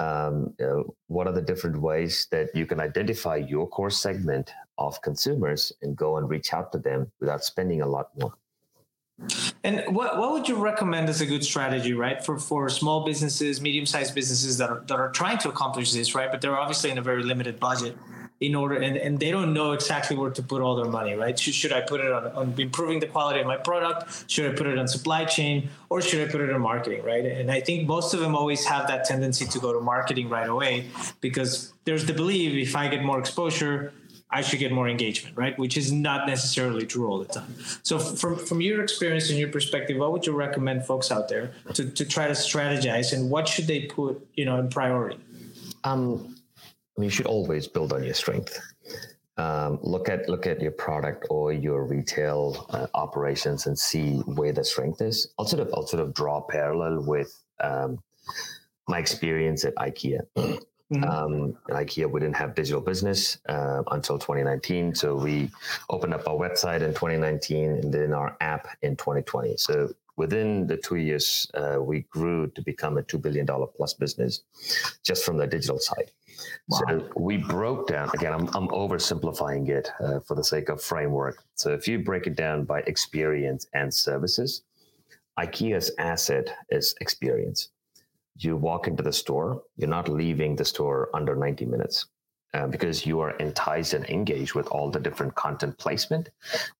Um, 0.00 0.54
you 0.58 0.66
know, 0.66 0.94
what 1.08 1.26
are 1.26 1.32
the 1.32 1.42
different 1.42 1.80
ways 1.80 2.28
that 2.30 2.54
you 2.54 2.66
can 2.66 2.80
identify 2.80 3.36
your 3.36 3.66
core 3.68 3.90
segment 3.90 4.52
of 4.78 5.02
consumers 5.02 5.72
and 5.82 5.96
go 5.96 6.18
and 6.18 6.30
reach 6.30 6.52
out 6.52 6.70
to 6.72 6.78
them 6.78 7.10
without 7.20 7.42
spending 7.42 7.82
a 7.82 7.86
lot 7.86 8.10
more? 8.20 8.32
And 9.64 9.82
what, 9.96 10.16
what 10.16 10.32
would 10.32 10.48
you 10.48 10.54
recommend 10.54 11.08
as 11.08 11.20
a 11.20 11.26
good 11.26 11.42
strategy, 11.42 11.92
right, 11.92 12.24
for, 12.24 12.38
for 12.38 12.68
small 12.68 13.04
businesses, 13.04 13.60
medium 13.60 13.84
sized 13.84 14.14
businesses 14.14 14.56
that 14.58 14.70
are, 14.70 14.84
that 14.86 15.00
are 15.00 15.10
trying 15.10 15.38
to 15.38 15.48
accomplish 15.48 15.92
this, 15.92 16.14
right? 16.14 16.30
But 16.30 16.40
they're 16.40 16.56
obviously 16.56 16.90
in 16.90 16.98
a 16.98 17.02
very 17.02 17.24
limited 17.24 17.58
budget 17.58 17.96
in 18.40 18.54
order, 18.54 18.76
and, 18.76 18.96
and 18.96 19.18
they 19.18 19.32
don't 19.32 19.52
know 19.52 19.72
exactly 19.72 20.16
where 20.16 20.30
to 20.30 20.42
put 20.42 20.62
all 20.62 20.76
their 20.76 20.90
money, 20.90 21.14
right? 21.14 21.36
Should, 21.38 21.54
should 21.54 21.72
I 21.72 21.80
put 21.80 22.00
it 22.00 22.12
on, 22.12 22.26
on 22.28 22.54
improving 22.56 23.00
the 23.00 23.08
quality 23.08 23.40
of 23.40 23.46
my 23.46 23.56
product? 23.56 24.30
Should 24.30 24.52
I 24.52 24.54
put 24.54 24.66
it 24.68 24.78
on 24.78 24.86
supply 24.86 25.24
chain? 25.24 25.70
Or 25.90 26.00
should 26.00 26.26
I 26.26 26.30
put 26.30 26.40
it 26.40 26.52
on 26.52 26.60
marketing, 26.60 27.02
right? 27.02 27.24
And 27.24 27.50
I 27.50 27.60
think 27.60 27.88
most 27.88 28.14
of 28.14 28.20
them 28.20 28.36
always 28.36 28.64
have 28.66 28.86
that 28.88 29.04
tendency 29.06 29.44
to 29.46 29.58
go 29.58 29.72
to 29.72 29.80
marketing 29.80 30.28
right 30.28 30.48
away 30.48 30.88
because 31.20 31.72
there's 31.84 32.06
the 32.06 32.14
belief 32.14 32.68
if 32.68 32.76
I 32.76 32.86
get 32.88 33.02
more 33.02 33.18
exposure, 33.18 33.92
I 34.30 34.42
should 34.42 34.58
get 34.58 34.72
more 34.72 34.88
engagement, 34.88 35.36
right? 35.36 35.58
Which 35.58 35.76
is 35.76 35.90
not 35.90 36.28
necessarily 36.28 36.86
true 36.86 37.08
all 37.08 37.18
the 37.18 37.24
time. 37.24 37.54
So, 37.82 37.98
from 37.98 38.36
from 38.36 38.60
your 38.60 38.82
experience 38.82 39.30
and 39.30 39.38
your 39.38 39.48
perspective, 39.48 39.96
what 39.96 40.12
would 40.12 40.26
you 40.26 40.34
recommend 40.34 40.84
folks 40.84 41.10
out 41.10 41.30
there 41.30 41.52
to, 41.72 41.88
to 41.90 42.04
try 42.04 42.26
to 42.26 42.34
strategize, 42.34 43.14
and 43.14 43.30
what 43.30 43.48
should 43.48 43.66
they 43.66 43.86
put, 43.86 44.26
you 44.34 44.44
know, 44.44 44.58
in 44.58 44.68
priority? 44.68 45.18
Um, 45.82 46.36
you 46.98 47.10
should 47.10 47.26
always 47.26 47.66
build 47.66 47.92
on 47.92 48.02
your 48.02 48.14
strength. 48.14 48.60
Um, 49.36 49.78
look 49.82 50.08
at 50.08 50.28
look 50.28 50.46
at 50.46 50.60
your 50.60 50.72
product 50.72 51.26
or 51.30 51.52
your 51.52 51.84
retail 51.84 52.66
uh, 52.70 52.88
operations 52.94 53.66
and 53.66 53.78
see 53.78 54.16
where 54.26 54.52
the 54.52 54.64
strength 54.64 55.00
is. 55.00 55.28
I'll 55.38 55.46
sort 55.46 55.60
of 55.60 55.72
I'll 55.72 55.86
sort 55.86 56.02
of 56.02 56.12
draw 56.12 56.38
a 56.38 56.42
parallel 56.42 57.04
with 57.06 57.40
um, 57.60 58.00
my 58.88 58.98
experience 58.98 59.64
at 59.64 59.76
IKEA. 59.76 60.20
Mm-hmm. 60.36 61.04
Um, 61.04 61.56
IKEA, 61.68 62.10
we 62.10 62.20
didn't 62.20 62.36
have 62.36 62.54
digital 62.54 62.80
business 62.80 63.38
uh, 63.48 63.82
until 63.90 64.18
2019. 64.18 64.94
So 64.94 65.14
we 65.14 65.50
opened 65.90 66.14
up 66.14 66.26
our 66.26 66.34
website 66.34 66.80
in 66.80 66.94
2019 66.94 67.70
and 67.70 67.92
then 67.92 68.14
our 68.14 68.36
app 68.40 68.68
in 68.80 68.96
2020. 68.96 69.56
So 69.58 69.92
within 70.16 70.66
the 70.66 70.78
two 70.78 70.96
years, 70.96 71.46
uh, 71.54 71.76
we 71.80 72.00
grew 72.10 72.46
to 72.48 72.62
become 72.62 72.96
a 72.96 73.02
$2 73.02 73.20
billion 73.20 73.46
plus 73.46 73.92
business 73.92 74.40
just 75.04 75.24
from 75.24 75.36
the 75.36 75.46
digital 75.46 75.78
side. 75.78 76.10
Wow. 76.68 76.78
So 76.88 77.08
we 77.16 77.36
broke 77.36 77.88
down, 77.88 78.10
again, 78.14 78.32
I'm, 78.32 78.48
I'm 78.54 78.68
oversimplifying 78.68 79.68
it 79.68 79.90
uh, 80.00 80.20
for 80.20 80.34
the 80.34 80.44
sake 80.44 80.68
of 80.68 80.82
framework. 80.82 81.42
So 81.54 81.72
if 81.72 81.88
you 81.88 81.98
break 81.98 82.26
it 82.26 82.36
down 82.36 82.64
by 82.64 82.80
experience 82.80 83.66
and 83.74 83.92
services, 83.92 84.62
IKEA's 85.38 85.90
asset 85.98 86.50
is 86.70 86.94
experience 87.00 87.68
you 88.44 88.56
walk 88.56 88.86
into 88.86 89.02
the 89.02 89.12
store, 89.12 89.62
you're 89.76 89.88
not 89.88 90.08
leaving 90.08 90.56
the 90.56 90.64
store 90.64 91.10
under 91.14 91.34
90 91.34 91.66
minutes. 91.66 92.06
Uh, 92.54 92.66
because 92.66 93.04
you 93.04 93.20
are 93.20 93.32
enticed 93.32 93.92
and 93.92 94.08
engaged 94.08 94.54
with 94.54 94.66
all 94.68 94.90
the 94.90 94.98
different 94.98 95.34
content 95.34 95.76
placement 95.76 96.30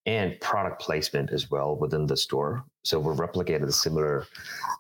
and 0.07 0.41
product 0.41 0.81
placement 0.81 1.31
as 1.31 1.51
well 1.51 1.77
within 1.77 2.07
the 2.07 2.17
store. 2.17 2.65
So 2.85 2.99
we're 2.99 3.15
replicated 3.15 3.69
a 3.69 3.73
similar 3.73 4.27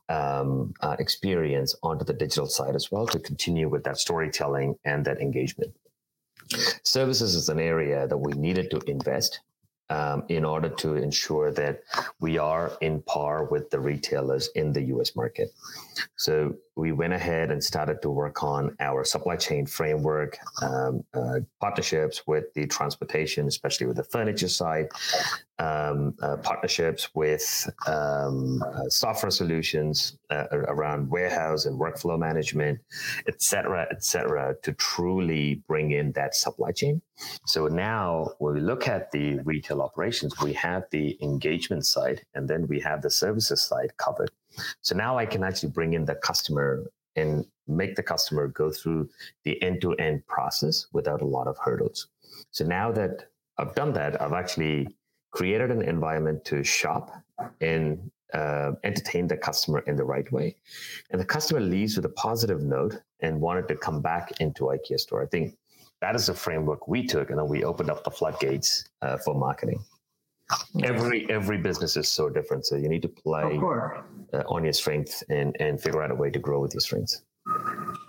um, 0.08 0.72
uh, 0.80 0.96
experience 0.98 1.76
onto 1.82 2.06
the 2.06 2.14
digital 2.14 2.46
side 2.46 2.74
as 2.74 2.90
well 2.90 3.06
to 3.08 3.18
continue 3.18 3.68
with 3.68 3.84
that 3.84 3.98
storytelling 3.98 4.76
and 4.86 5.04
that 5.04 5.20
engagement. 5.20 5.76
Services 6.84 7.34
is 7.34 7.50
an 7.50 7.60
area 7.60 8.08
that 8.08 8.16
we 8.16 8.32
needed 8.32 8.70
to 8.70 8.78
invest 8.90 9.40
um, 9.90 10.24
in 10.28 10.44
order 10.44 10.68
to 10.68 10.94
ensure 10.96 11.50
that 11.52 11.82
we 12.20 12.38
are 12.38 12.72
in 12.80 13.02
par 13.02 13.44
with 13.44 13.70
the 13.70 13.80
retailers 13.80 14.48
in 14.54 14.72
the 14.72 14.82
US 14.94 15.16
market. 15.16 15.50
So 16.16 16.54
we 16.76 16.92
went 16.92 17.12
ahead 17.12 17.50
and 17.50 17.62
started 17.62 18.02
to 18.02 18.10
work 18.10 18.42
on 18.42 18.76
our 18.80 19.04
supply 19.04 19.36
chain 19.36 19.66
framework, 19.66 20.38
um, 20.62 21.04
uh, 21.14 21.40
partnerships 21.60 22.26
with 22.26 22.52
the 22.54 22.66
transportation, 22.66 23.46
especially 23.46 23.86
with 23.86 23.96
the 23.96 24.04
furniture 24.04 24.48
side, 24.48 24.88
um, 25.58 26.14
uh, 26.22 26.36
partnerships 26.38 27.14
with 27.14 27.68
um, 27.86 28.62
uh, 28.62 28.88
software 28.88 29.30
solutions 29.30 30.18
uh, 30.30 30.44
around 30.50 31.10
warehouse 31.10 31.66
and 31.66 31.78
workflow 31.78 32.18
management, 32.18 32.78
et 33.26 33.42
cetera, 33.42 33.86
et 33.90 34.04
cetera, 34.04 34.54
to 34.62 34.72
truly 34.74 35.62
bring 35.66 35.90
in 35.92 36.12
that 36.12 36.34
supply 36.34 36.70
chain. 36.72 37.02
So 37.46 37.66
now, 37.66 38.32
when 38.38 38.54
we 38.54 38.60
look 38.60 38.86
at 38.86 39.10
the 39.10 39.40
retail 39.40 39.82
operations, 39.82 40.40
we 40.40 40.52
have 40.52 40.84
the 40.90 41.18
engagement 41.20 41.86
side 41.86 42.22
and 42.34 42.48
then 42.48 42.66
we 42.68 42.80
have 42.80 43.02
the 43.02 43.10
services 43.10 43.62
side 43.62 43.96
covered. 43.96 44.30
So 44.82 44.96
now 44.96 45.18
I 45.18 45.26
can 45.26 45.42
actually 45.42 45.70
bring 45.70 45.94
in 45.94 46.04
the 46.04 46.14
customer 46.16 46.84
and 47.16 47.44
make 47.66 47.96
the 47.96 48.02
customer 48.02 48.48
go 48.48 48.70
through 48.70 49.08
the 49.44 49.60
end 49.62 49.80
to 49.80 49.94
end 49.94 50.26
process 50.26 50.86
without 50.92 51.20
a 51.20 51.26
lot 51.26 51.48
of 51.48 51.56
hurdles. 51.58 52.08
So 52.52 52.64
now 52.64 52.92
that 52.92 53.30
I've 53.58 53.74
done 53.74 53.92
that, 53.94 54.22
I've 54.22 54.32
actually 54.32 54.96
created 55.30 55.70
an 55.70 55.82
environment 55.82 56.44
to 56.46 56.62
shop 56.62 57.10
and 57.60 58.10
uh, 58.34 58.72
entertain 58.84 59.26
the 59.26 59.36
customer 59.36 59.80
in 59.80 59.96
the 59.96 60.04
right 60.04 60.30
way. 60.32 60.56
And 61.10 61.20
the 61.20 61.24
customer 61.24 61.60
leaves 61.60 61.96
with 61.96 62.04
a 62.04 62.10
positive 62.10 62.62
note 62.62 63.00
and 63.20 63.40
wanted 63.40 63.68
to 63.68 63.76
come 63.76 64.00
back 64.00 64.32
into 64.40 64.64
IKEA 64.64 64.98
store. 64.98 65.22
I 65.22 65.26
think 65.26 65.56
that 66.00 66.14
is 66.14 66.26
the 66.26 66.34
framework 66.34 66.86
we 66.88 67.06
took, 67.06 67.30
and 67.30 67.38
then 67.38 67.48
we 67.48 67.64
opened 67.64 67.90
up 67.90 68.04
the 68.04 68.10
floodgates 68.10 68.88
uh, 69.02 69.16
for 69.18 69.34
marketing. 69.34 69.84
Every 70.82 71.28
every 71.28 71.58
business 71.58 71.96
is 71.96 72.08
so 72.08 72.30
different, 72.30 72.64
so 72.64 72.76
you 72.76 72.88
need 72.88 73.02
to 73.02 73.08
play 73.08 73.58
uh, 74.32 74.42
on 74.48 74.64
your 74.64 74.72
strength 74.72 75.22
and 75.28 75.54
and 75.60 75.80
figure 75.80 76.02
out 76.02 76.10
a 76.10 76.14
way 76.14 76.30
to 76.30 76.38
grow 76.38 76.60
with 76.60 76.72
your 76.72 76.80
strengths. 76.80 77.22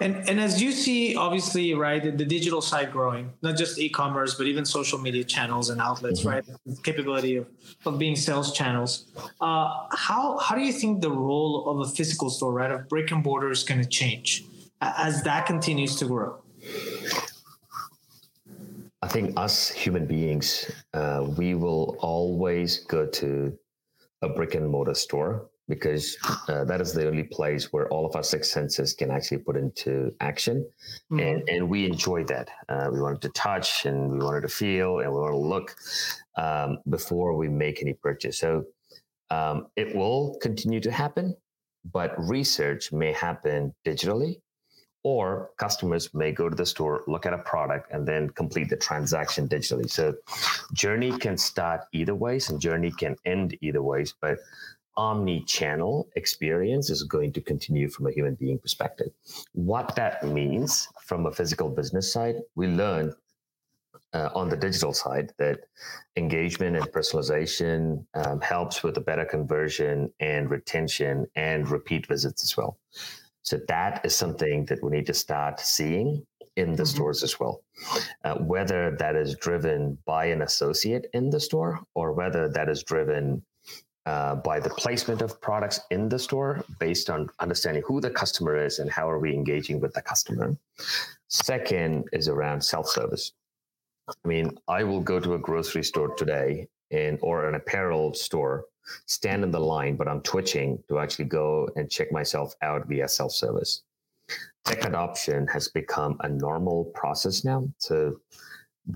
And 0.01 0.29
and 0.29 0.39
as 0.39 0.61
you 0.61 0.71
see, 0.71 1.15
obviously, 1.15 1.73
right, 1.73 2.01
the, 2.01 2.25
digital 2.25 2.61
side 2.61 2.91
growing, 2.91 3.33
not 3.41 3.57
just 3.57 3.77
e-commerce, 3.77 4.35
but 4.35 4.47
even 4.47 4.63
social 4.63 4.97
media 4.97 5.25
channels 5.25 5.69
and 5.69 5.81
outlets, 5.81 6.21
mm-hmm. 6.21 6.29
right? 6.29 6.45
The 6.65 6.81
capability 6.83 7.35
of, 7.35 7.47
of 7.85 7.99
being 7.99 8.15
sales 8.15 8.53
channels. 8.53 9.11
Uh, 9.41 9.87
how 9.91 10.37
how 10.37 10.55
do 10.55 10.61
you 10.61 10.71
think 10.71 11.01
the 11.01 11.11
role 11.11 11.69
of 11.69 11.79
a 11.87 11.91
physical 11.91 12.29
store, 12.29 12.53
right, 12.53 12.71
of 12.71 12.87
brick 12.87 13.11
and 13.11 13.23
mortar 13.23 13.51
is 13.51 13.63
going 13.63 13.81
to 13.81 13.87
change 13.87 14.45
as 14.81 15.23
that 15.23 15.45
continues 15.45 15.97
to 15.97 16.05
grow? 16.05 16.41
I 19.01 19.07
think 19.07 19.37
us 19.37 19.69
human 19.69 20.05
beings, 20.05 20.71
uh, 20.93 21.25
we 21.37 21.55
will 21.55 21.97
always 21.99 22.79
go 22.85 23.05
to 23.05 23.57
a 24.21 24.29
brick 24.29 24.55
and 24.55 24.69
mortar 24.69 24.93
store 24.93 25.49
because 25.69 26.17
uh, 26.47 26.65
that 26.65 26.81
is 26.81 26.91
the 26.93 27.07
only 27.07 27.23
place 27.23 27.71
where 27.71 27.87
all 27.89 28.05
of 28.05 28.15
our 28.15 28.23
six 28.23 28.51
senses 28.51 28.93
can 28.93 29.11
actually 29.11 29.37
put 29.37 29.55
into 29.55 30.11
action. 30.19 30.65
Mm-hmm. 31.11 31.19
And, 31.19 31.49
and 31.49 31.69
we 31.69 31.85
enjoy 31.85 32.23
that. 32.25 32.49
Uh, 32.67 32.89
we 32.91 32.99
wanted 32.99 33.21
to 33.21 33.29
touch 33.29 33.85
and 33.85 34.11
we 34.11 34.17
wanted 34.17 34.41
to 34.41 34.49
feel 34.49 34.99
and 34.99 35.13
we 35.13 35.19
want 35.19 35.33
to 35.33 35.37
look 35.37 35.75
um, 36.37 36.79
before 36.89 37.37
we 37.37 37.47
make 37.47 37.81
any 37.83 37.93
purchase. 37.93 38.39
So 38.39 38.65
um, 39.29 39.67
it 39.75 39.95
will 39.95 40.37
continue 40.41 40.79
to 40.79 40.91
happen, 40.91 41.37
but 41.93 42.13
research 42.17 42.91
may 42.91 43.13
happen 43.13 43.73
digitally. 43.85 44.41
Or 45.01 45.51
customers 45.57 46.13
may 46.13 46.33
go 46.33 46.49
to 46.49 46.55
the 46.57 46.65
store, 46.65 47.03
look 47.07 47.25
at 47.25 47.31
a 47.31 47.37
product, 47.37 47.89
and 47.93 48.05
then 48.05 48.29
complete 48.31 48.69
the 48.69 48.75
transaction 48.75 49.47
digitally. 49.47 49.89
So, 49.89 50.13
journey 50.73 51.17
can 51.17 51.37
start 51.37 51.85
either 51.93 52.13
ways, 52.13 52.49
and 52.49 52.59
journey 52.59 52.91
can 52.91 53.15
end 53.23 53.57
either 53.61 53.81
ways. 53.81 54.13
But 54.19 54.39
omni-channel 54.97 56.09
experience 56.15 56.89
is 56.89 57.03
going 57.03 57.31
to 57.33 57.41
continue 57.41 57.89
from 57.89 58.07
a 58.07 58.11
human 58.11 58.35
being 58.35 58.59
perspective. 58.59 59.11
What 59.53 59.95
that 59.95 60.23
means 60.23 60.87
from 61.05 61.25
a 61.25 61.31
physical 61.31 61.69
business 61.69 62.11
side, 62.11 62.35
we 62.55 62.67
learn 62.67 63.13
uh, 64.13 64.29
on 64.33 64.49
the 64.49 64.57
digital 64.57 64.93
side 64.93 65.31
that 65.37 65.59
engagement 66.15 66.75
and 66.75 66.85
personalization 66.91 68.05
um, 68.15 68.41
helps 68.41 68.83
with 68.83 68.97
a 68.97 69.01
better 69.01 69.25
conversion 69.25 70.11
and 70.19 70.49
retention 70.49 71.27
and 71.35 71.69
repeat 71.69 72.07
visits 72.07 72.43
as 72.43 72.57
well. 72.57 72.77
So 73.43 73.59
that 73.67 74.01
is 74.03 74.15
something 74.15 74.65
that 74.65 74.83
we 74.83 74.91
need 74.91 75.05
to 75.07 75.13
start 75.13 75.59
seeing 75.59 76.25
in 76.55 76.75
the 76.75 76.83
mm-hmm. 76.83 76.95
stores 76.95 77.23
as 77.23 77.39
well. 77.39 77.61
Uh, 78.23 78.35
whether 78.35 78.95
that 78.97 79.15
is 79.15 79.35
driven 79.35 79.97
by 80.05 80.25
an 80.25 80.41
associate 80.41 81.07
in 81.13 81.29
the 81.29 81.39
store 81.39 81.79
or 81.95 82.13
whether 82.13 82.49
that 82.49 82.67
is 82.67 82.83
driven 82.83 83.41
uh, 84.09 84.33
by 84.33 84.59
the 84.59 84.71
placement 84.71 85.21
of 85.21 85.39
products 85.39 85.81
in 85.91 86.09
the 86.09 86.17
store 86.17 86.63
based 86.79 87.11
on 87.11 87.29
understanding 87.39 87.83
who 87.85 88.01
the 88.01 88.09
customer 88.09 88.55
is 88.57 88.79
and 88.79 88.89
how 88.89 89.07
are 89.07 89.19
we 89.19 89.31
engaging 89.31 89.79
with 89.79 89.93
the 89.93 90.01
customer. 90.01 90.57
Second 91.27 92.05
is 92.11 92.27
around 92.27 92.59
self-service. 92.59 93.33
I 94.07 94.27
mean, 94.27 94.57
I 94.67 94.83
will 94.83 95.01
go 95.11 95.19
to 95.19 95.35
a 95.35 95.37
grocery 95.37 95.83
store 95.83 96.15
today 96.15 96.67
or 97.21 97.47
an 97.47 97.53
apparel 97.53 98.15
store, 98.15 98.65
stand 99.05 99.43
in 99.43 99.51
the 99.51 99.59
line, 99.59 99.95
but 99.95 100.07
I'm 100.07 100.21
twitching 100.21 100.83
to 100.87 100.97
actually 100.97 101.25
go 101.25 101.69
and 101.75 101.87
check 101.87 102.11
myself 102.11 102.55
out 102.63 102.87
via 102.87 103.07
self-service. 103.07 103.83
Tech 104.65 104.85
adoption 104.85 105.45
has 105.47 105.67
become 105.67 106.17
a 106.21 106.29
normal 106.29 106.85
process 106.95 107.45
now. 107.45 107.69
So 107.77 108.19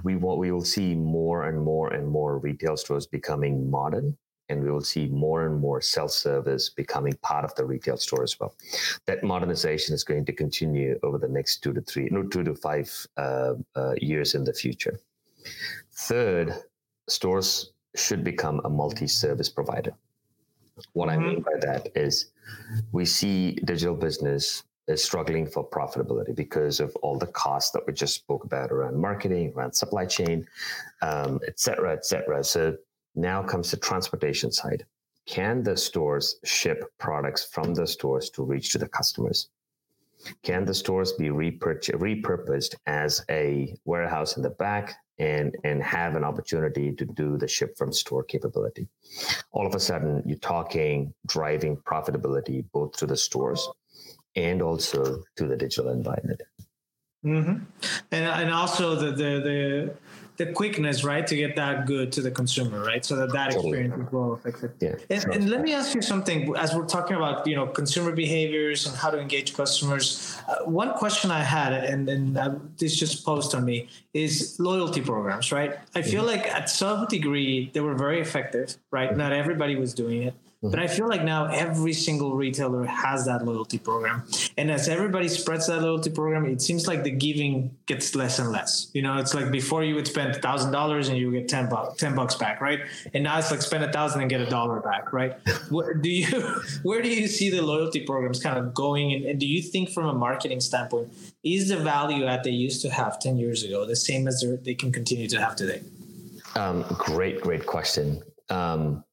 we 0.02 0.16
will, 0.16 0.40
we 0.40 0.52
will 0.52 0.66
see 0.66 0.96
more 0.96 1.44
and 1.50 1.62
more 1.62 1.94
and 1.94 2.08
more 2.08 2.40
retail 2.40 2.78
stores 2.78 3.06
becoming 3.06 3.70
modern 3.70 4.18
and 4.50 4.62
we 4.64 4.70
will 4.70 4.82
see 4.82 5.08
more 5.08 5.46
and 5.46 5.60
more 5.60 5.82
self-service 5.82 6.70
becoming 6.70 7.14
part 7.22 7.46
of 7.46 7.56
the 7.56 7.66
retail 7.66 7.98
store 7.98 8.24
as 8.24 8.40
well. 8.40 8.54
That 9.06 9.24
modernization 9.24 9.96
is 9.96 10.04
going 10.04 10.26
to 10.26 10.34
continue 10.34 11.00
over 11.04 11.18
the 11.18 11.28
next 11.28 11.64
two 11.64 11.74
to 11.74 11.82
three, 11.82 12.10
no, 12.12 12.24
two 12.24 12.44
to 12.44 12.56
five 12.56 12.92
uh, 13.18 13.54
uh, 13.76 13.94
years 13.98 14.36
in 14.36 14.44
the 14.44 14.54
future. 14.54 15.00
Third, 15.94 16.54
stores 17.08 17.72
should 17.96 18.24
become 18.24 18.62
a 18.64 18.70
multi-service 18.70 19.50
provider. 19.50 19.94
What 20.94 21.10
mm-hmm. 21.10 21.24
I 21.24 21.26
mean 21.26 21.42
by 21.42 21.58
that 21.62 21.90
is 21.96 22.32
we 22.92 23.06
see 23.06 23.54
digital 23.66 23.96
business 23.96 24.64
is 24.88 25.04
struggling 25.04 25.48
for 25.48 25.66
profitability 25.66 26.36
because 26.36 26.82
of 26.82 26.94
all 26.98 27.18
the 27.18 27.28
costs 27.28 27.72
that 27.72 27.86
we 27.88 27.94
just 27.94 28.16
spoke 28.16 28.44
about 28.44 28.72
around 28.72 28.98
marketing, 28.98 29.54
around 29.56 29.74
supply 29.74 30.06
chain, 30.06 30.46
um, 31.02 31.40
et 31.48 31.58
cetera, 31.60 31.94
et 31.94 32.06
cetera. 32.06 32.44
So 32.44 32.76
now 33.16 33.44
comes 33.44 33.72
the 33.72 33.78
transportation 33.78 34.52
side. 34.52 34.86
Can 35.26 35.64
the 35.64 35.78
stores 35.78 36.36
ship 36.44 36.84
products 36.98 37.46
from 37.46 37.74
the 37.74 37.88
stores 37.88 38.30
to 38.32 38.44
reach 38.44 38.72
to 38.74 38.78
the 38.78 38.88
customers? 38.88 39.50
Can 40.42 40.66
the 40.66 40.74
stores 40.74 41.14
be 41.14 41.30
repurposed 41.30 42.76
as 42.86 43.26
a 43.30 43.76
warehouse 43.86 44.38
in 44.38 44.44
the 44.44 44.50
back 44.52 44.96
and, 45.20 45.56
and 45.64 45.84
have 45.84 46.16
an 46.16 46.24
opportunity 46.24 46.94
to 46.94 47.06
do 47.06 47.38
the 47.38 47.48
ship 47.48 47.78
from 47.78 47.92
store 47.92 48.24
capability? 48.24 48.88
All 49.52 49.68
of 49.68 49.76
a 49.76 49.80
sudden, 49.80 50.24
you're 50.26 50.38
talking 50.38 51.14
driving 51.28 51.78
profitability 51.78 52.66
both 52.72 52.94
to 52.98 53.06
the 53.06 53.18
stores 53.18 53.68
and 54.36 54.62
also 54.62 55.24
to 55.36 55.48
the 55.48 55.58
digital 55.58 55.92
environment. 55.92 56.42
Mm-hmm. 57.26 57.64
And 58.12 58.26
and 58.26 58.52
also 58.52 58.96
the 58.96 59.12
the 59.12 59.40
the 59.40 59.94
the 60.38 60.48
quickness, 60.48 61.04
right, 61.04 61.26
to 61.28 61.36
get 61.36 61.56
that 61.56 61.86
good 61.86 62.12
to 62.14 62.22
the 62.22 62.32
consumer, 62.32 62.84
right, 62.84 63.06
so 63.06 63.16
that 63.16 63.32
that 63.34 63.52
totally. 63.52 63.80
experience 63.80 64.08
is 64.08 64.12
well 64.12 64.34
affected. 64.34 64.72
Yeah. 64.80 64.96
And, 65.10 65.24
and, 65.36 65.50
let 65.50 65.62
me 65.62 65.74
ask 65.74 65.94
you 65.94 66.02
something. 66.02 66.56
As 66.58 66.74
we're 66.74 66.88
talking 66.88 67.16
about, 67.16 67.46
you 67.46 67.56
know, 67.56 67.68
consumer 67.68 68.12
behaviors 68.12 68.88
and 68.88 68.96
how 68.96 69.12
to 69.12 69.20
engage 69.20 69.56
customers, 69.56 70.40
uh, 70.48 70.66
one 70.66 70.94
question 70.94 71.30
I 71.30 71.44
had, 71.44 71.74
and 71.74 72.10
and 72.10 72.38
uh, 72.38 72.56
this 72.78 72.98
just 72.98 73.24
posed 73.24 73.54
on 73.54 73.64
me, 73.64 73.90
is 74.14 74.60
loyalty 74.60 75.02
programs, 75.02 75.52
right? 75.52 75.78
I 75.94 76.02
feel 76.02 76.24
mm-hmm. 76.24 76.42
like 76.42 76.48
at 76.48 76.70
some 76.70 77.06
degree 77.08 77.70
they 77.74 77.82
were 77.82 77.96
very 77.96 78.20
effective, 78.20 78.76
right? 78.90 79.10
Mm-hmm. 79.10 79.20
Not 79.20 79.34
everybody 79.34 79.76
was 79.76 79.94
doing 79.94 80.24
it. 80.24 80.34
But 80.64 80.80
I 80.80 80.88
feel 80.88 81.10
like 81.10 81.24
now 81.26 81.48
every 81.48 81.92
single 81.92 82.36
retailer 82.36 82.86
has 82.86 83.26
that 83.26 83.44
loyalty 83.44 83.78
program. 83.78 84.24
And 84.58 84.72
as 84.72 84.88
everybody 84.88 85.28
spreads 85.28 85.68
that 85.68 85.82
loyalty 85.82 86.10
program, 86.10 86.46
it 86.46 86.62
seems 86.62 86.88
like 86.88 87.04
the 87.04 87.12
giving 87.12 87.76
gets 87.86 88.16
less 88.16 88.40
and 88.40 88.50
less. 88.50 88.90
You 88.94 89.02
know, 89.02 89.18
it's 89.18 89.34
like 89.34 89.52
before 89.52 89.84
you 89.84 89.96
would 89.96 90.08
spend 90.08 90.38
thousand 90.38 90.72
dollars 90.72 91.10
and 91.10 91.18
you 91.18 91.30
would 91.30 91.38
get 91.38 91.50
10 91.50 91.68
bucks, 91.70 92.00
10 92.00 92.16
bucks 92.16 92.36
back, 92.36 92.62
right? 92.62 92.80
And 93.14 93.26
now 93.26 93.38
it's 93.40 93.52
like 93.52 93.62
spend 93.62 93.84
a 93.84 93.92
thousand 93.92 94.22
and 94.22 94.30
get 94.30 94.40
a 94.40 94.46
dollar 94.46 94.80
back, 94.80 95.12
right? 95.12 95.36
Where 95.70 95.94
do 95.94 96.10
you, 96.10 96.28
where 96.84 97.02
do 97.02 97.10
you 97.10 97.28
see 97.28 97.50
the 97.50 97.62
loyalty 97.62 98.06
programs 98.06 98.42
kind 98.42 98.58
of 98.58 98.74
going? 98.74 99.12
And, 99.12 99.26
and 99.26 99.40
do 99.40 99.46
you 99.46 99.62
think 99.62 99.90
from 99.90 100.06
a 100.06 100.14
marketing 100.14 100.62
standpoint, 100.62 101.12
is 101.44 101.70
the 101.70 101.78
value 101.78 102.24
that 102.24 102.44
they 102.44 102.52
used 102.52 102.82
to 102.84 102.90
have 102.90 103.20
10 103.20 103.38
years 103.38 103.64
ago 103.64 103.86
the 103.86 103.96
same 103.96 104.28
as 104.28 104.46
they 104.64 104.76
can 104.76 104.92
continue 104.92 105.28
to 105.28 105.42
have 105.42 105.56
today? 105.58 105.82
Um, 106.56 106.86
great, 106.98 107.42
great 107.42 107.66
question. 107.66 108.24
Um, 108.50 109.04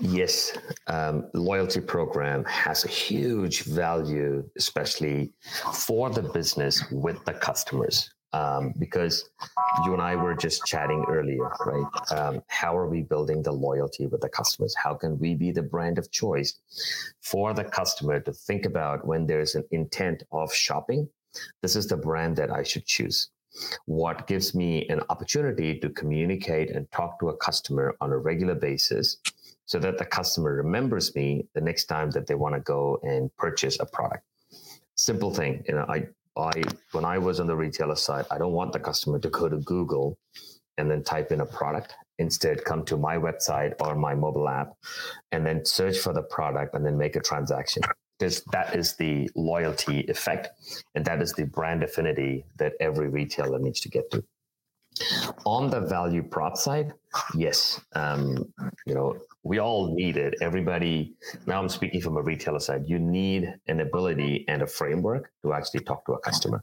Yes, 0.00 0.52
um, 0.88 1.28
loyalty 1.34 1.80
program 1.80 2.44
has 2.44 2.84
a 2.84 2.88
huge 2.88 3.62
value, 3.62 4.48
especially 4.56 5.32
for 5.72 6.10
the 6.10 6.22
business 6.22 6.82
with 6.90 7.24
the 7.24 7.34
customers. 7.34 8.10
Um, 8.34 8.74
because 8.78 9.30
you 9.86 9.94
and 9.94 10.02
I 10.02 10.14
were 10.14 10.34
just 10.34 10.66
chatting 10.66 11.02
earlier, 11.08 11.50
right? 11.64 12.12
Um, 12.12 12.42
how 12.48 12.76
are 12.76 12.86
we 12.86 13.00
building 13.02 13.42
the 13.42 13.52
loyalty 13.52 14.06
with 14.06 14.20
the 14.20 14.28
customers? 14.28 14.74
How 14.76 14.94
can 14.94 15.18
we 15.18 15.34
be 15.34 15.50
the 15.50 15.62
brand 15.62 15.96
of 15.96 16.10
choice 16.10 16.58
for 17.22 17.54
the 17.54 17.64
customer 17.64 18.20
to 18.20 18.32
think 18.32 18.66
about 18.66 19.06
when 19.06 19.26
there's 19.26 19.54
an 19.54 19.64
intent 19.70 20.24
of 20.30 20.52
shopping? 20.52 21.08
This 21.62 21.74
is 21.74 21.86
the 21.86 21.96
brand 21.96 22.36
that 22.36 22.50
I 22.50 22.64
should 22.64 22.84
choose. 22.84 23.30
what 23.86 24.26
gives 24.26 24.54
me 24.54 24.86
an 24.88 25.00
opportunity 25.08 25.78
to 25.80 25.88
communicate 25.90 26.70
and 26.70 26.90
talk 26.92 27.18
to 27.20 27.28
a 27.28 27.36
customer 27.38 27.96
on 28.00 28.12
a 28.12 28.18
regular 28.18 28.54
basis 28.54 29.16
so 29.68 29.78
that 29.78 29.98
the 29.98 30.04
customer 30.04 30.54
remembers 30.54 31.14
me 31.14 31.46
the 31.54 31.60
next 31.60 31.84
time 31.84 32.10
that 32.10 32.26
they 32.26 32.34
want 32.34 32.54
to 32.54 32.60
go 32.60 32.98
and 33.02 33.30
purchase 33.36 33.78
a 33.78 33.86
product. 33.86 34.24
Simple 34.96 35.32
thing. 35.32 35.62
You 35.68 35.74
know, 35.74 35.84
I 35.88 36.08
I 36.36 36.62
when 36.92 37.04
I 37.04 37.18
was 37.18 37.38
on 37.38 37.46
the 37.46 37.54
retailer 37.54 37.94
side, 37.94 38.24
I 38.30 38.38
don't 38.38 38.54
want 38.54 38.72
the 38.72 38.80
customer 38.80 39.18
to 39.20 39.28
go 39.28 39.48
to 39.48 39.58
Google 39.58 40.18
and 40.78 40.90
then 40.90 41.04
type 41.04 41.32
in 41.32 41.42
a 41.42 41.46
product. 41.46 41.94
Instead, 42.18 42.64
come 42.64 42.84
to 42.86 42.96
my 42.96 43.16
website 43.16 43.74
or 43.80 43.94
my 43.94 44.14
mobile 44.14 44.48
app 44.48 44.72
and 45.32 45.46
then 45.46 45.64
search 45.64 45.98
for 45.98 46.12
the 46.12 46.22
product 46.22 46.74
and 46.74 46.84
then 46.84 46.96
make 46.96 47.14
a 47.14 47.20
transaction. 47.20 47.82
Because 48.18 48.42
that 48.52 48.74
is 48.74 48.96
the 48.96 49.30
loyalty 49.36 50.00
effect 50.08 50.48
and 50.94 51.04
that 51.04 51.20
is 51.20 51.32
the 51.34 51.44
brand 51.44 51.82
affinity 51.82 52.44
that 52.56 52.72
every 52.80 53.08
retailer 53.08 53.58
needs 53.58 53.80
to 53.80 53.88
get 53.88 54.10
to. 54.10 54.24
On 55.44 55.70
the 55.70 55.80
value 55.80 56.22
prop 56.22 56.56
side, 56.56 56.92
yes, 57.34 57.80
um, 57.94 58.52
you 58.86 58.94
know, 58.94 59.16
we 59.48 59.58
all 59.58 59.94
need 59.94 60.18
it. 60.18 60.34
Everybody, 60.42 61.14
now 61.46 61.58
I'm 61.58 61.70
speaking 61.70 62.02
from 62.02 62.18
a 62.18 62.22
retailer 62.22 62.60
side, 62.60 62.82
you 62.84 62.98
need 62.98 63.54
an 63.66 63.80
ability 63.80 64.44
and 64.46 64.60
a 64.60 64.66
framework 64.66 65.30
to 65.42 65.54
actually 65.54 65.80
talk 65.80 66.04
to 66.04 66.12
a 66.12 66.20
customer 66.20 66.62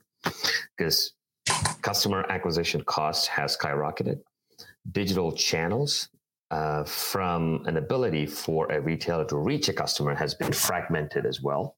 because 0.78 1.13
customer 1.82 2.24
acquisition 2.30 2.84
costs 2.84 3.26
has 3.26 3.58
skyrocketed. 3.58 4.19
Digital 4.91 5.32
channels 5.32 6.10
uh, 6.52 6.84
from 6.84 7.63
an 7.65 7.78
ability 7.78 8.28
for 8.28 8.71
a 8.71 8.80
retailer 8.80 9.26
to 9.26 9.38
reach 9.38 9.67
a 9.67 9.74
customer 9.74 10.13
has 10.13 10.36
been 10.36 10.54
fragmented 10.54 11.26
as 11.26 11.41
well. 11.41 11.78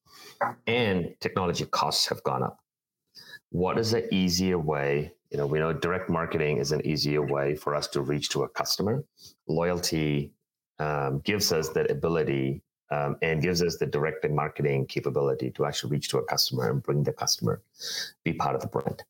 And 0.68 1.16
technology 1.22 1.64
costs 1.68 2.06
have 2.10 2.22
gone 2.24 2.44
up. 2.44 2.60
What 3.50 3.80
is 3.80 3.94
an 3.94 4.04
easier 4.12 4.60
way? 4.60 5.14
You 5.32 5.38
know, 5.38 5.48
we 5.48 5.60
know 5.60 5.72
direct 5.72 6.10
marketing 6.10 6.58
is 6.58 6.74
an 6.74 6.86
easier 6.86 7.22
way 7.22 7.56
for 7.56 7.76
us 7.76 7.88
to 7.90 8.02
reach 8.02 8.28
to 8.30 8.44
a 8.44 8.50
customer. 8.50 9.06
Loyalty 9.48 10.34
um, 10.80 11.20
gives 11.20 11.52
us 11.52 11.70
that 11.70 11.90
ability 11.92 12.62
um, 12.90 13.18
and 13.22 13.42
gives 13.42 13.62
us 13.62 13.78
the 13.78 13.86
direct 13.86 14.30
marketing 14.30 14.86
capability 14.86 15.52
to 15.52 15.66
actually 15.66 15.92
reach 15.92 16.10
to 16.10 16.20
a 16.20 16.24
customer 16.24 16.70
and 16.70 16.82
bring 16.82 17.04
the 17.04 17.14
customer 17.14 17.62
be 18.24 18.34
part 18.34 18.56
of 18.56 18.62
the 18.62 18.68
brand. 18.68 19.04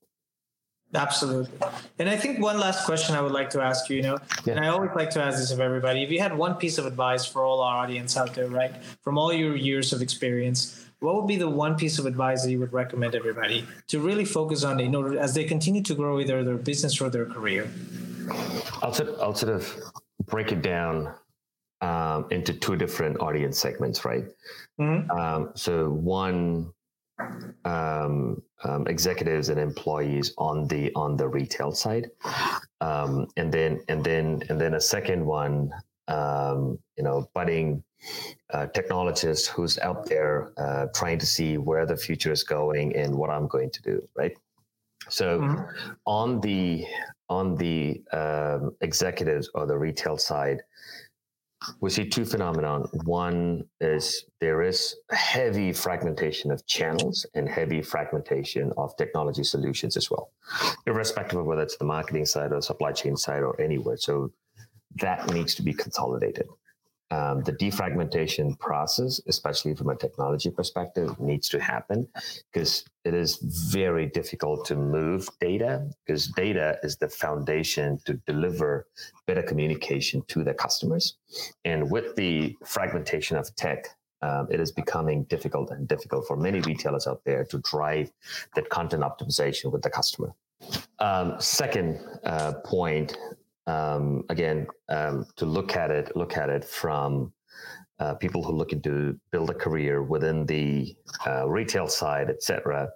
Absolutely. 0.96 1.52
And 2.00 2.10
I 2.10 2.16
think 2.16 2.40
one 2.40 2.60
last 2.60 2.86
question 2.86 3.14
I 3.16 3.22
would 3.22 3.34
like 3.34 3.50
to 3.52 3.62
ask 3.62 3.90
you, 3.90 3.98
you 3.98 4.04
know, 4.04 4.18
yeah. 4.46 4.54
and 4.54 4.66
I 4.66 4.70
always 4.70 4.92
like 4.96 5.10
to 5.12 5.22
ask 5.22 5.38
this 5.38 5.52
of 5.52 5.60
everybody. 5.60 6.02
If 6.02 6.10
you 6.10 6.22
had 6.22 6.36
one 6.36 6.56
piece 6.56 6.78
of 6.78 6.86
advice 6.86 7.26
for 7.26 7.44
all 7.44 7.60
our 7.60 7.78
audience 7.84 8.16
out 8.16 8.34
there, 8.34 8.48
right, 8.48 8.74
from 9.02 9.18
all 9.18 9.34
your 9.34 9.56
years 9.56 9.92
of 9.92 10.02
experience, 10.02 10.86
what 11.00 11.16
would 11.16 11.28
be 11.28 11.36
the 11.36 11.50
one 11.50 11.76
piece 11.76 12.00
of 12.00 12.06
advice 12.06 12.44
that 12.44 12.52
you 12.52 12.60
would 12.60 12.72
recommend 12.72 13.16
everybody 13.16 13.66
to 13.88 14.00
really 14.00 14.24
focus 14.24 14.64
on 14.64 14.80
in 14.80 14.96
order 14.96 15.20
as 15.20 15.34
they 15.34 15.44
continue 15.44 15.84
to 15.84 15.94
grow 15.94 16.20
either 16.22 16.44
their 16.44 16.58
business 16.58 17.02
or 17.02 17.10
their 17.10 17.26
career? 17.26 17.70
I'll 18.82 18.94
sort, 18.94 19.10
I'll 19.22 19.36
sort 19.36 19.54
of 19.54 19.78
break 20.26 20.54
it 20.54 20.62
down 20.62 21.14
um, 21.82 22.28
into 22.32 22.54
two 22.54 22.76
different 22.76 23.20
audience 23.20 23.58
segments, 23.60 24.06
right? 24.06 24.26
Mm-hmm. 24.80 25.12
Um, 25.12 25.52
so 25.56 25.90
one 25.90 26.72
um, 27.66 28.42
um, 28.64 28.88
executives 28.88 29.50
and 29.50 29.60
employees 29.60 30.34
on 30.38 30.68
the 30.68 30.92
on 30.96 31.18
the 31.18 31.28
retail 31.28 31.72
side, 31.72 32.10
um, 32.82 33.28
and 33.38 33.52
then 33.52 33.82
and 33.88 34.04
then 34.04 34.44
and 34.50 34.60
then 34.60 34.76
a 34.76 34.82
second 34.82 35.26
one, 35.26 35.72
um, 36.08 36.80
you 36.98 37.04
know, 37.04 37.30
budding 37.34 37.84
uh, 38.54 38.68
technologist 38.74 39.48
who's 39.48 39.78
out 39.80 40.06
there 40.06 40.52
uh, 40.58 40.88
trying 40.96 41.18
to 41.20 41.26
see 41.26 41.58
where 41.58 41.86
the 41.86 41.98
future 41.98 42.32
is 42.32 42.44
going 42.44 42.96
and 42.96 43.16
what 43.16 43.30
I'm 43.30 43.48
going 43.48 43.72
to 43.72 43.82
do, 43.82 44.08
right? 44.16 44.36
So 45.10 45.40
mm-hmm. 45.40 45.92
on 46.06 46.42
the 46.42 46.86
on 47.30 47.56
the 47.56 48.02
um, 48.14 48.76
executives 48.82 49.50
or 49.54 49.66
the 49.66 49.78
retail 49.78 50.18
side, 50.18 50.62
we 51.82 51.90
see 51.90 52.08
two 52.08 52.26
phenomena. 52.26 52.80
One 53.04 53.64
is 53.82 54.26
there 54.40 54.62
is 54.62 54.96
heavy 55.12 55.74
fragmentation 55.74 56.52
of 56.52 56.66
channels 56.68 57.26
and 57.34 57.50
heavy 57.50 57.82
fragmentation 57.82 58.72
of 58.78 58.96
technology 58.98 59.44
solutions 59.44 59.98
as 59.98 60.10
well, 60.12 60.32
irrespective 60.86 61.40
of 61.40 61.46
whether 61.46 61.64
it's 61.64 61.78
the 61.78 61.86
marketing 61.86 62.26
side 62.26 62.54
or 62.54 62.62
supply 62.62 62.92
chain 62.92 63.18
side 63.18 63.42
or 63.42 63.60
anywhere. 63.60 63.98
So 63.98 64.32
that 64.98 65.32
needs 65.34 65.56
to 65.56 65.64
be 65.64 65.74
consolidated 65.74 66.48
um, 67.10 67.42
the 67.44 67.54
defragmentation 67.54 68.60
process, 68.60 69.22
especially 69.28 69.74
from 69.76 69.90
a 69.90 69.96
technology 69.96 70.50
perspective, 70.50 71.18
needs 71.20 71.48
to 71.50 71.60
happen 71.60 72.08
because 72.52 72.84
it 73.06 73.14
is 73.14 73.38
very 73.72 74.08
difficult 74.08 74.66
to 74.66 74.76
move 74.76 75.30
data 75.40 75.90
because 76.06 76.28
data 76.28 76.78
is 76.84 76.98
the 76.98 77.08
foundation 77.08 78.00
to 78.06 78.16
deliver 78.26 78.88
better 79.26 79.42
communication 79.42 80.22
to 80.28 80.44
the 80.44 80.54
customers. 80.54 81.16
And 81.64 81.90
with 81.90 82.16
the 82.16 82.58
fragmentation 82.66 83.38
of 83.38 83.56
tech, 83.56 83.88
um, 84.22 84.48
it 84.52 84.60
is 84.60 84.72
becoming 84.72 85.24
difficult 85.26 85.72
and 85.72 85.88
difficult 85.88 86.28
for 86.28 86.36
many 86.36 86.60
retailers 86.62 87.08
out 87.08 87.22
there 87.24 87.46
to 87.46 87.60
drive 87.60 88.12
that 88.56 88.68
content 88.70 89.04
optimization 89.04 89.72
with 89.72 89.84
the 89.84 89.90
customer. 89.90 90.34
Um, 91.00 91.36
second 91.40 92.00
uh, 92.24 92.54
point 92.66 93.16
um, 93.68 94.24
again 94.30 94.68
um, 94.90 95.26
to 95.36 95.46
look 95.46 95.76
at 95.76 95.92
it 95.92 96.16
look 96.16 96.38
at 96.38 96.50
it 96.50 96.66
from 96.66 97.32
uh, 98.00 98.14
people 98.16 98.44
who 98.44 98.54
looking 98.54 98.82
to 98.82 99.20
build 99.32 99.50
a 99.50 99.54
career 99.54 100.04
within 100.04 100.46
the 100.46 100.96
uh, 101.26 101.48
retail 101.48 101.88
side 101.88 102.30
etc 102.30 102.90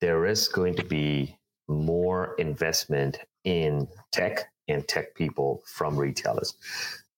there 0.00 0.26
is 0.26 0.48
going 0.48 0.74
to 0.76 0.84
be 0.84 1.38
more 1.68 2.34
investment 2.38 3.18
in 3.44 3.88
tech 4.12 4.50
and 4.68 4.86
tech 4.88 5.14
people 5.14 5.62
from 5.66 5.96
retailers. 5.96 6.54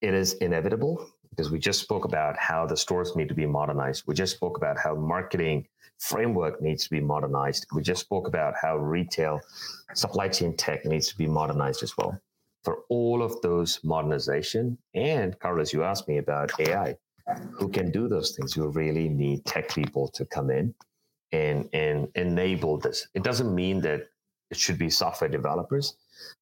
It 0.00 0.14
is 0.14 0.34
inevitable 0.34 1.06
because 1.30 1.50
we 1.50 1.58
just 1.58 1.80
spoke 1.80 2.04
about 2.04 2.36
how 2.36 2.66
the 2.66 2.76
stores 2.76 3.14
need 3.16 3.28
to 3.28 3.34
be 3.34 3.46
modernized. 3.46 4.04
We 4.06 4.14
just 4.14 4.34
spoke 4.34 4.56
about 4.56 4.78
how 4.78 4.94
marketing 4.94 5.66
framework 5.98 6.62
needs 6.62 6.84
to 6.84 6.90
be 6.90 7.00
modernized. 7.00 7.66
We 7.74 7.82
just 7.82 8.00
spoke 8.00 8.26
about 8.26 8.54
how 8.60 8.78
retail 8.78 9.40
supply 9.94 10.28
chain 10.28 10.56
tech 10.56 10.84
needs 10.84 11.08
to 11.08 11.16
be 11.16 11.26
modernized 11.26 11.82
as 11.82 11.96
well 11.96 12.20
for 12.64 12.80
all 12.88 13.22
of 13.22 13.40
those 13.42 13.80
modernization. 13.84 14.78
And 14.94 15.38
Carlos, 15.40 15.72
you 15.72 15.84
asked 15.84 16.08
me 16.08 16.18
about 16.18 16.52
AI. 16.60 16.96
Who 17.52 17.68
can 17.68 17.90
do 17.90 18.08
those 18.08 18.32
things? 18.36 18.56
You 18.56 18.68
really 18.68 19.08
need 19.08 19.44
tech 19.46 19.74
people 19.74 20.08
to 20.08 20.24
come 20.26 20.50
in 20.50 20.74
and 21.32 21.68
and 21.72 22.08
enable 22.14 22.78
this. 22.78 23.08
It 23.14 23.22
doesn't 23.22 23.54
mean 23.54 23.80
that 23.82 24.08
it 24.50 24.56
should 24.58 24.78
be 24.78 24.90
software 24.90 25.30
developers, 25.30 25.96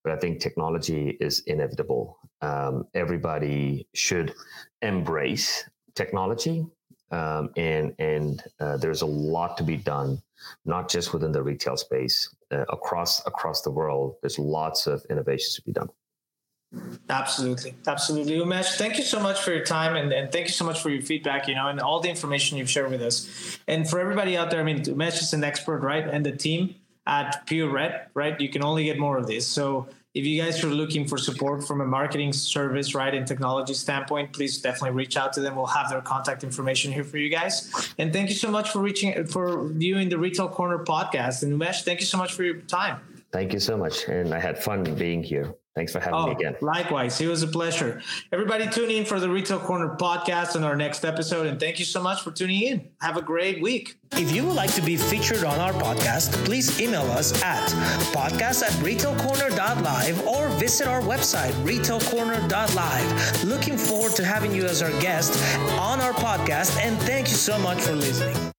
but 0.04 0.12
I 0.12 0.16
think 0.16 0.40
technology 0.40 1.16
is 1.20 1.42
inevitable. 1.46 2.18
Um, 2.40 2.86
everybody 2.94 3.88
should 3.94 4.34
embrace 4.82 5.64
technology, 5.94 6.66
um, 7.10 7.50
and 7.56 7.94
and 7.98 8.42
uh, 8.60 8.76
there's 8.78 9.02
a 9.02 9.06
lot 9.06 9.56
to 9.58 9.64
be 9.64 9.76
done, 9.76 10.22
not 10.64 10.88
just 10.88 11.12
within 11.12 11.32
the 11.32 11.42
retail 11.42 11.76
space, 11.76 12.34
uh, 12.52 12.64
across 12.70 13.26
across 13.26 13.62
the 13.62 13.70
world. 13.70 14.16
There's 14.22 14.38
lots 14.38 14.86
of 14.86 15.04
innovations 15.10 15.54
to 15.56 15.62
be 15.62 15.72
done. 15.72 15.90
Absolutely. 17.08 17.74
Absolutely. 17.86 18.34
Umesh, 18.34 18.76
thank 18.76 18.98
you 18.98 19.04
so 19.04 19.18
much 19.18 19.40
for 19.40 19.52
your 19.52 19.64
time 19.64 19.96
and, 19.96 20.12
and 20.12 20.30
thank 20.30 20.46
you 20.46 20.52
so 20.52 20.64
much 20.64 20.80
for 20.80 20.90
your 20.90 21.00
feedback, 21.00 21.48
you 21.48 21.54
know, 21.54 21.68
and 21.68 21.80
all 21.80 22.00
the 22.00 22.10
information 22.10 22.58
you've 22.58 22.68
shared 22.68 22.90
with 22.90 23.00
us. 23.00 23.58
And 23.66 23.88
for 23.88 23.98
everybody 23.98 24.36
out 24.36 24.50
there, 24.50 24.60
I 24.60 24.64
mean, 24.64 24.82
Umesh 24.82 25.22
is 25.22 25.32
an 25.32 25.44
expert, 25.44 25.78
right? 25.80 26.06
And 26.06 26.26
the 26.26 26.32
team 26.32 26.74
at 27.06 27.46
PureRED, 27.46 28.08
right? 28.12 28.38
You 28.38 28.50
can 28.50 28.62
only 28.62 28.84
get 28.84 28.98
more 28.98 29.16
of 29.16 29.26
this. 29.26 29.46
So 29.46 29.88
if 30.14 30.26
you 30.26 30.42
guys 30.42 30.62
are 30.62 30.68
looking 30.68 31.06
for 31.06 31.16
support 31.16 31.66
from 31.66 31.80
a 31.80 31.86
marketing 31.86 32.34
service, 32.34 32.94
right, 32.94 33.14
and 33.14 33.26
technology 33.26 33.72
standpoint, 33.72 34.34
please 34.34 34.60
definitely 34.60 34.90
reach 34.90 35.16
out 35.16 35.32
to 35.34 35.40
them. 35.40 35.56
We'll 35.56 35.66
have 35.66 35.88
their 35.88 36.02
contact 36.02 36.44
information 36.44 36.92
here 36.92 37.04
for 37.04 37.16
you 37.16 37.30
guys. 37.30 37.92
And 37.98 38.12
thank 38.12 38.28
you 38.28 38.34
so 38.34 38.50
much 38.50 38.70
for 38.70 38.80
reaching, 38.80 39.26
for 39.26 39.68
viewing 39.68 40.10
the 40.10 40.18
Retail 40.18 40.48
Corner 40.48 40.84
podcast. 40.84 41.42
And 41.42 41.58
Umesh, 41.58 41.82
thank 41.82 42.00
you 42.00 42.06
so 42.06 42.18
much 42.18 42.32
for 42.34 42.44
your 42.44 42.60
time. 42.62 43.00
Thank 43.32 43.52
you 43.52 43.60
so 43.60 43.76
much. 43.76 44.04
And 44.08 44.34
I 44.34 44.38
had 44.38 44.62
fun 44.62 44.82
being 44.94 45.22
here. 45.22 45.54
Thanks 45.78 45.92
for 45.92 46.00
having 46.00 46.14
oh, 46.16 46.26
me 46.26 46.32
again. 46.32 46.56
Likewise. 46.60 47.20
It 47.20 47.28
was 47.28 47.44
a 47.44 47.46
pleasure. 47.46 48.02
Everybody 48.32 48.66
tune 48.66 48.90
in 48.90 49.04
for 49.04 49.20
the 49.20 49.28
Retail 49.28 49.60
Corner 49.60 49.94
podcast 49.96 50.56
on 50.56 50.64
our 50.64 50.74
next 50.74 51.04
episode. 51.04 51.46
And 51.46 51.60
thank 51.60 51.78
you 51.78 51.84
so 51.84 52.02
much 52.02 52.22
for 52.22 52.32
tuning 52.32 52.62
in. 52.62 52.88
Have 53.00 53.16
a 53.16 53.22
great 53.22 53.62
week. 53.62 53.96
If 54.14 54.32
you 54.32 54.44
would 54.44 54.56
like 54.56 54.74
to 54.74 54.82
be 54.82 54.96
featured 54.96 55.44
on 55.44 55.60
our 55.60 55.72
podcast, 55.72 56.32
please 56.44 56.80
email 56.80 57.08
us 57.12 57.44
at 57.44 57.68
podcast 58.12 58.64
at 58.64 58.72
retailcorner.live 58.82 60.26
or 60.26 60.48
visit 60.58 60.88
our 60.88 61.00
website, 61.00 61.52
retailcorner.live. 61.62 63.44
Looking 63.44 63.78
forward 63.78 64.16
to 64.16 64.24
having 64.24 64.52
you 64.52 64.64
as 64.64 64.82
our 64.82 64.90
guest 65.00 65.40
on 65.78 66.00
our 66.00 66.12
podcast. 66.12 66.76
And 66.78 66.98
thank 67.02 67.28
you 67.28 67.36
so 67.36 67.56
much 67.56 67.80
for 67.80 67.92
listening. 67.92 68.52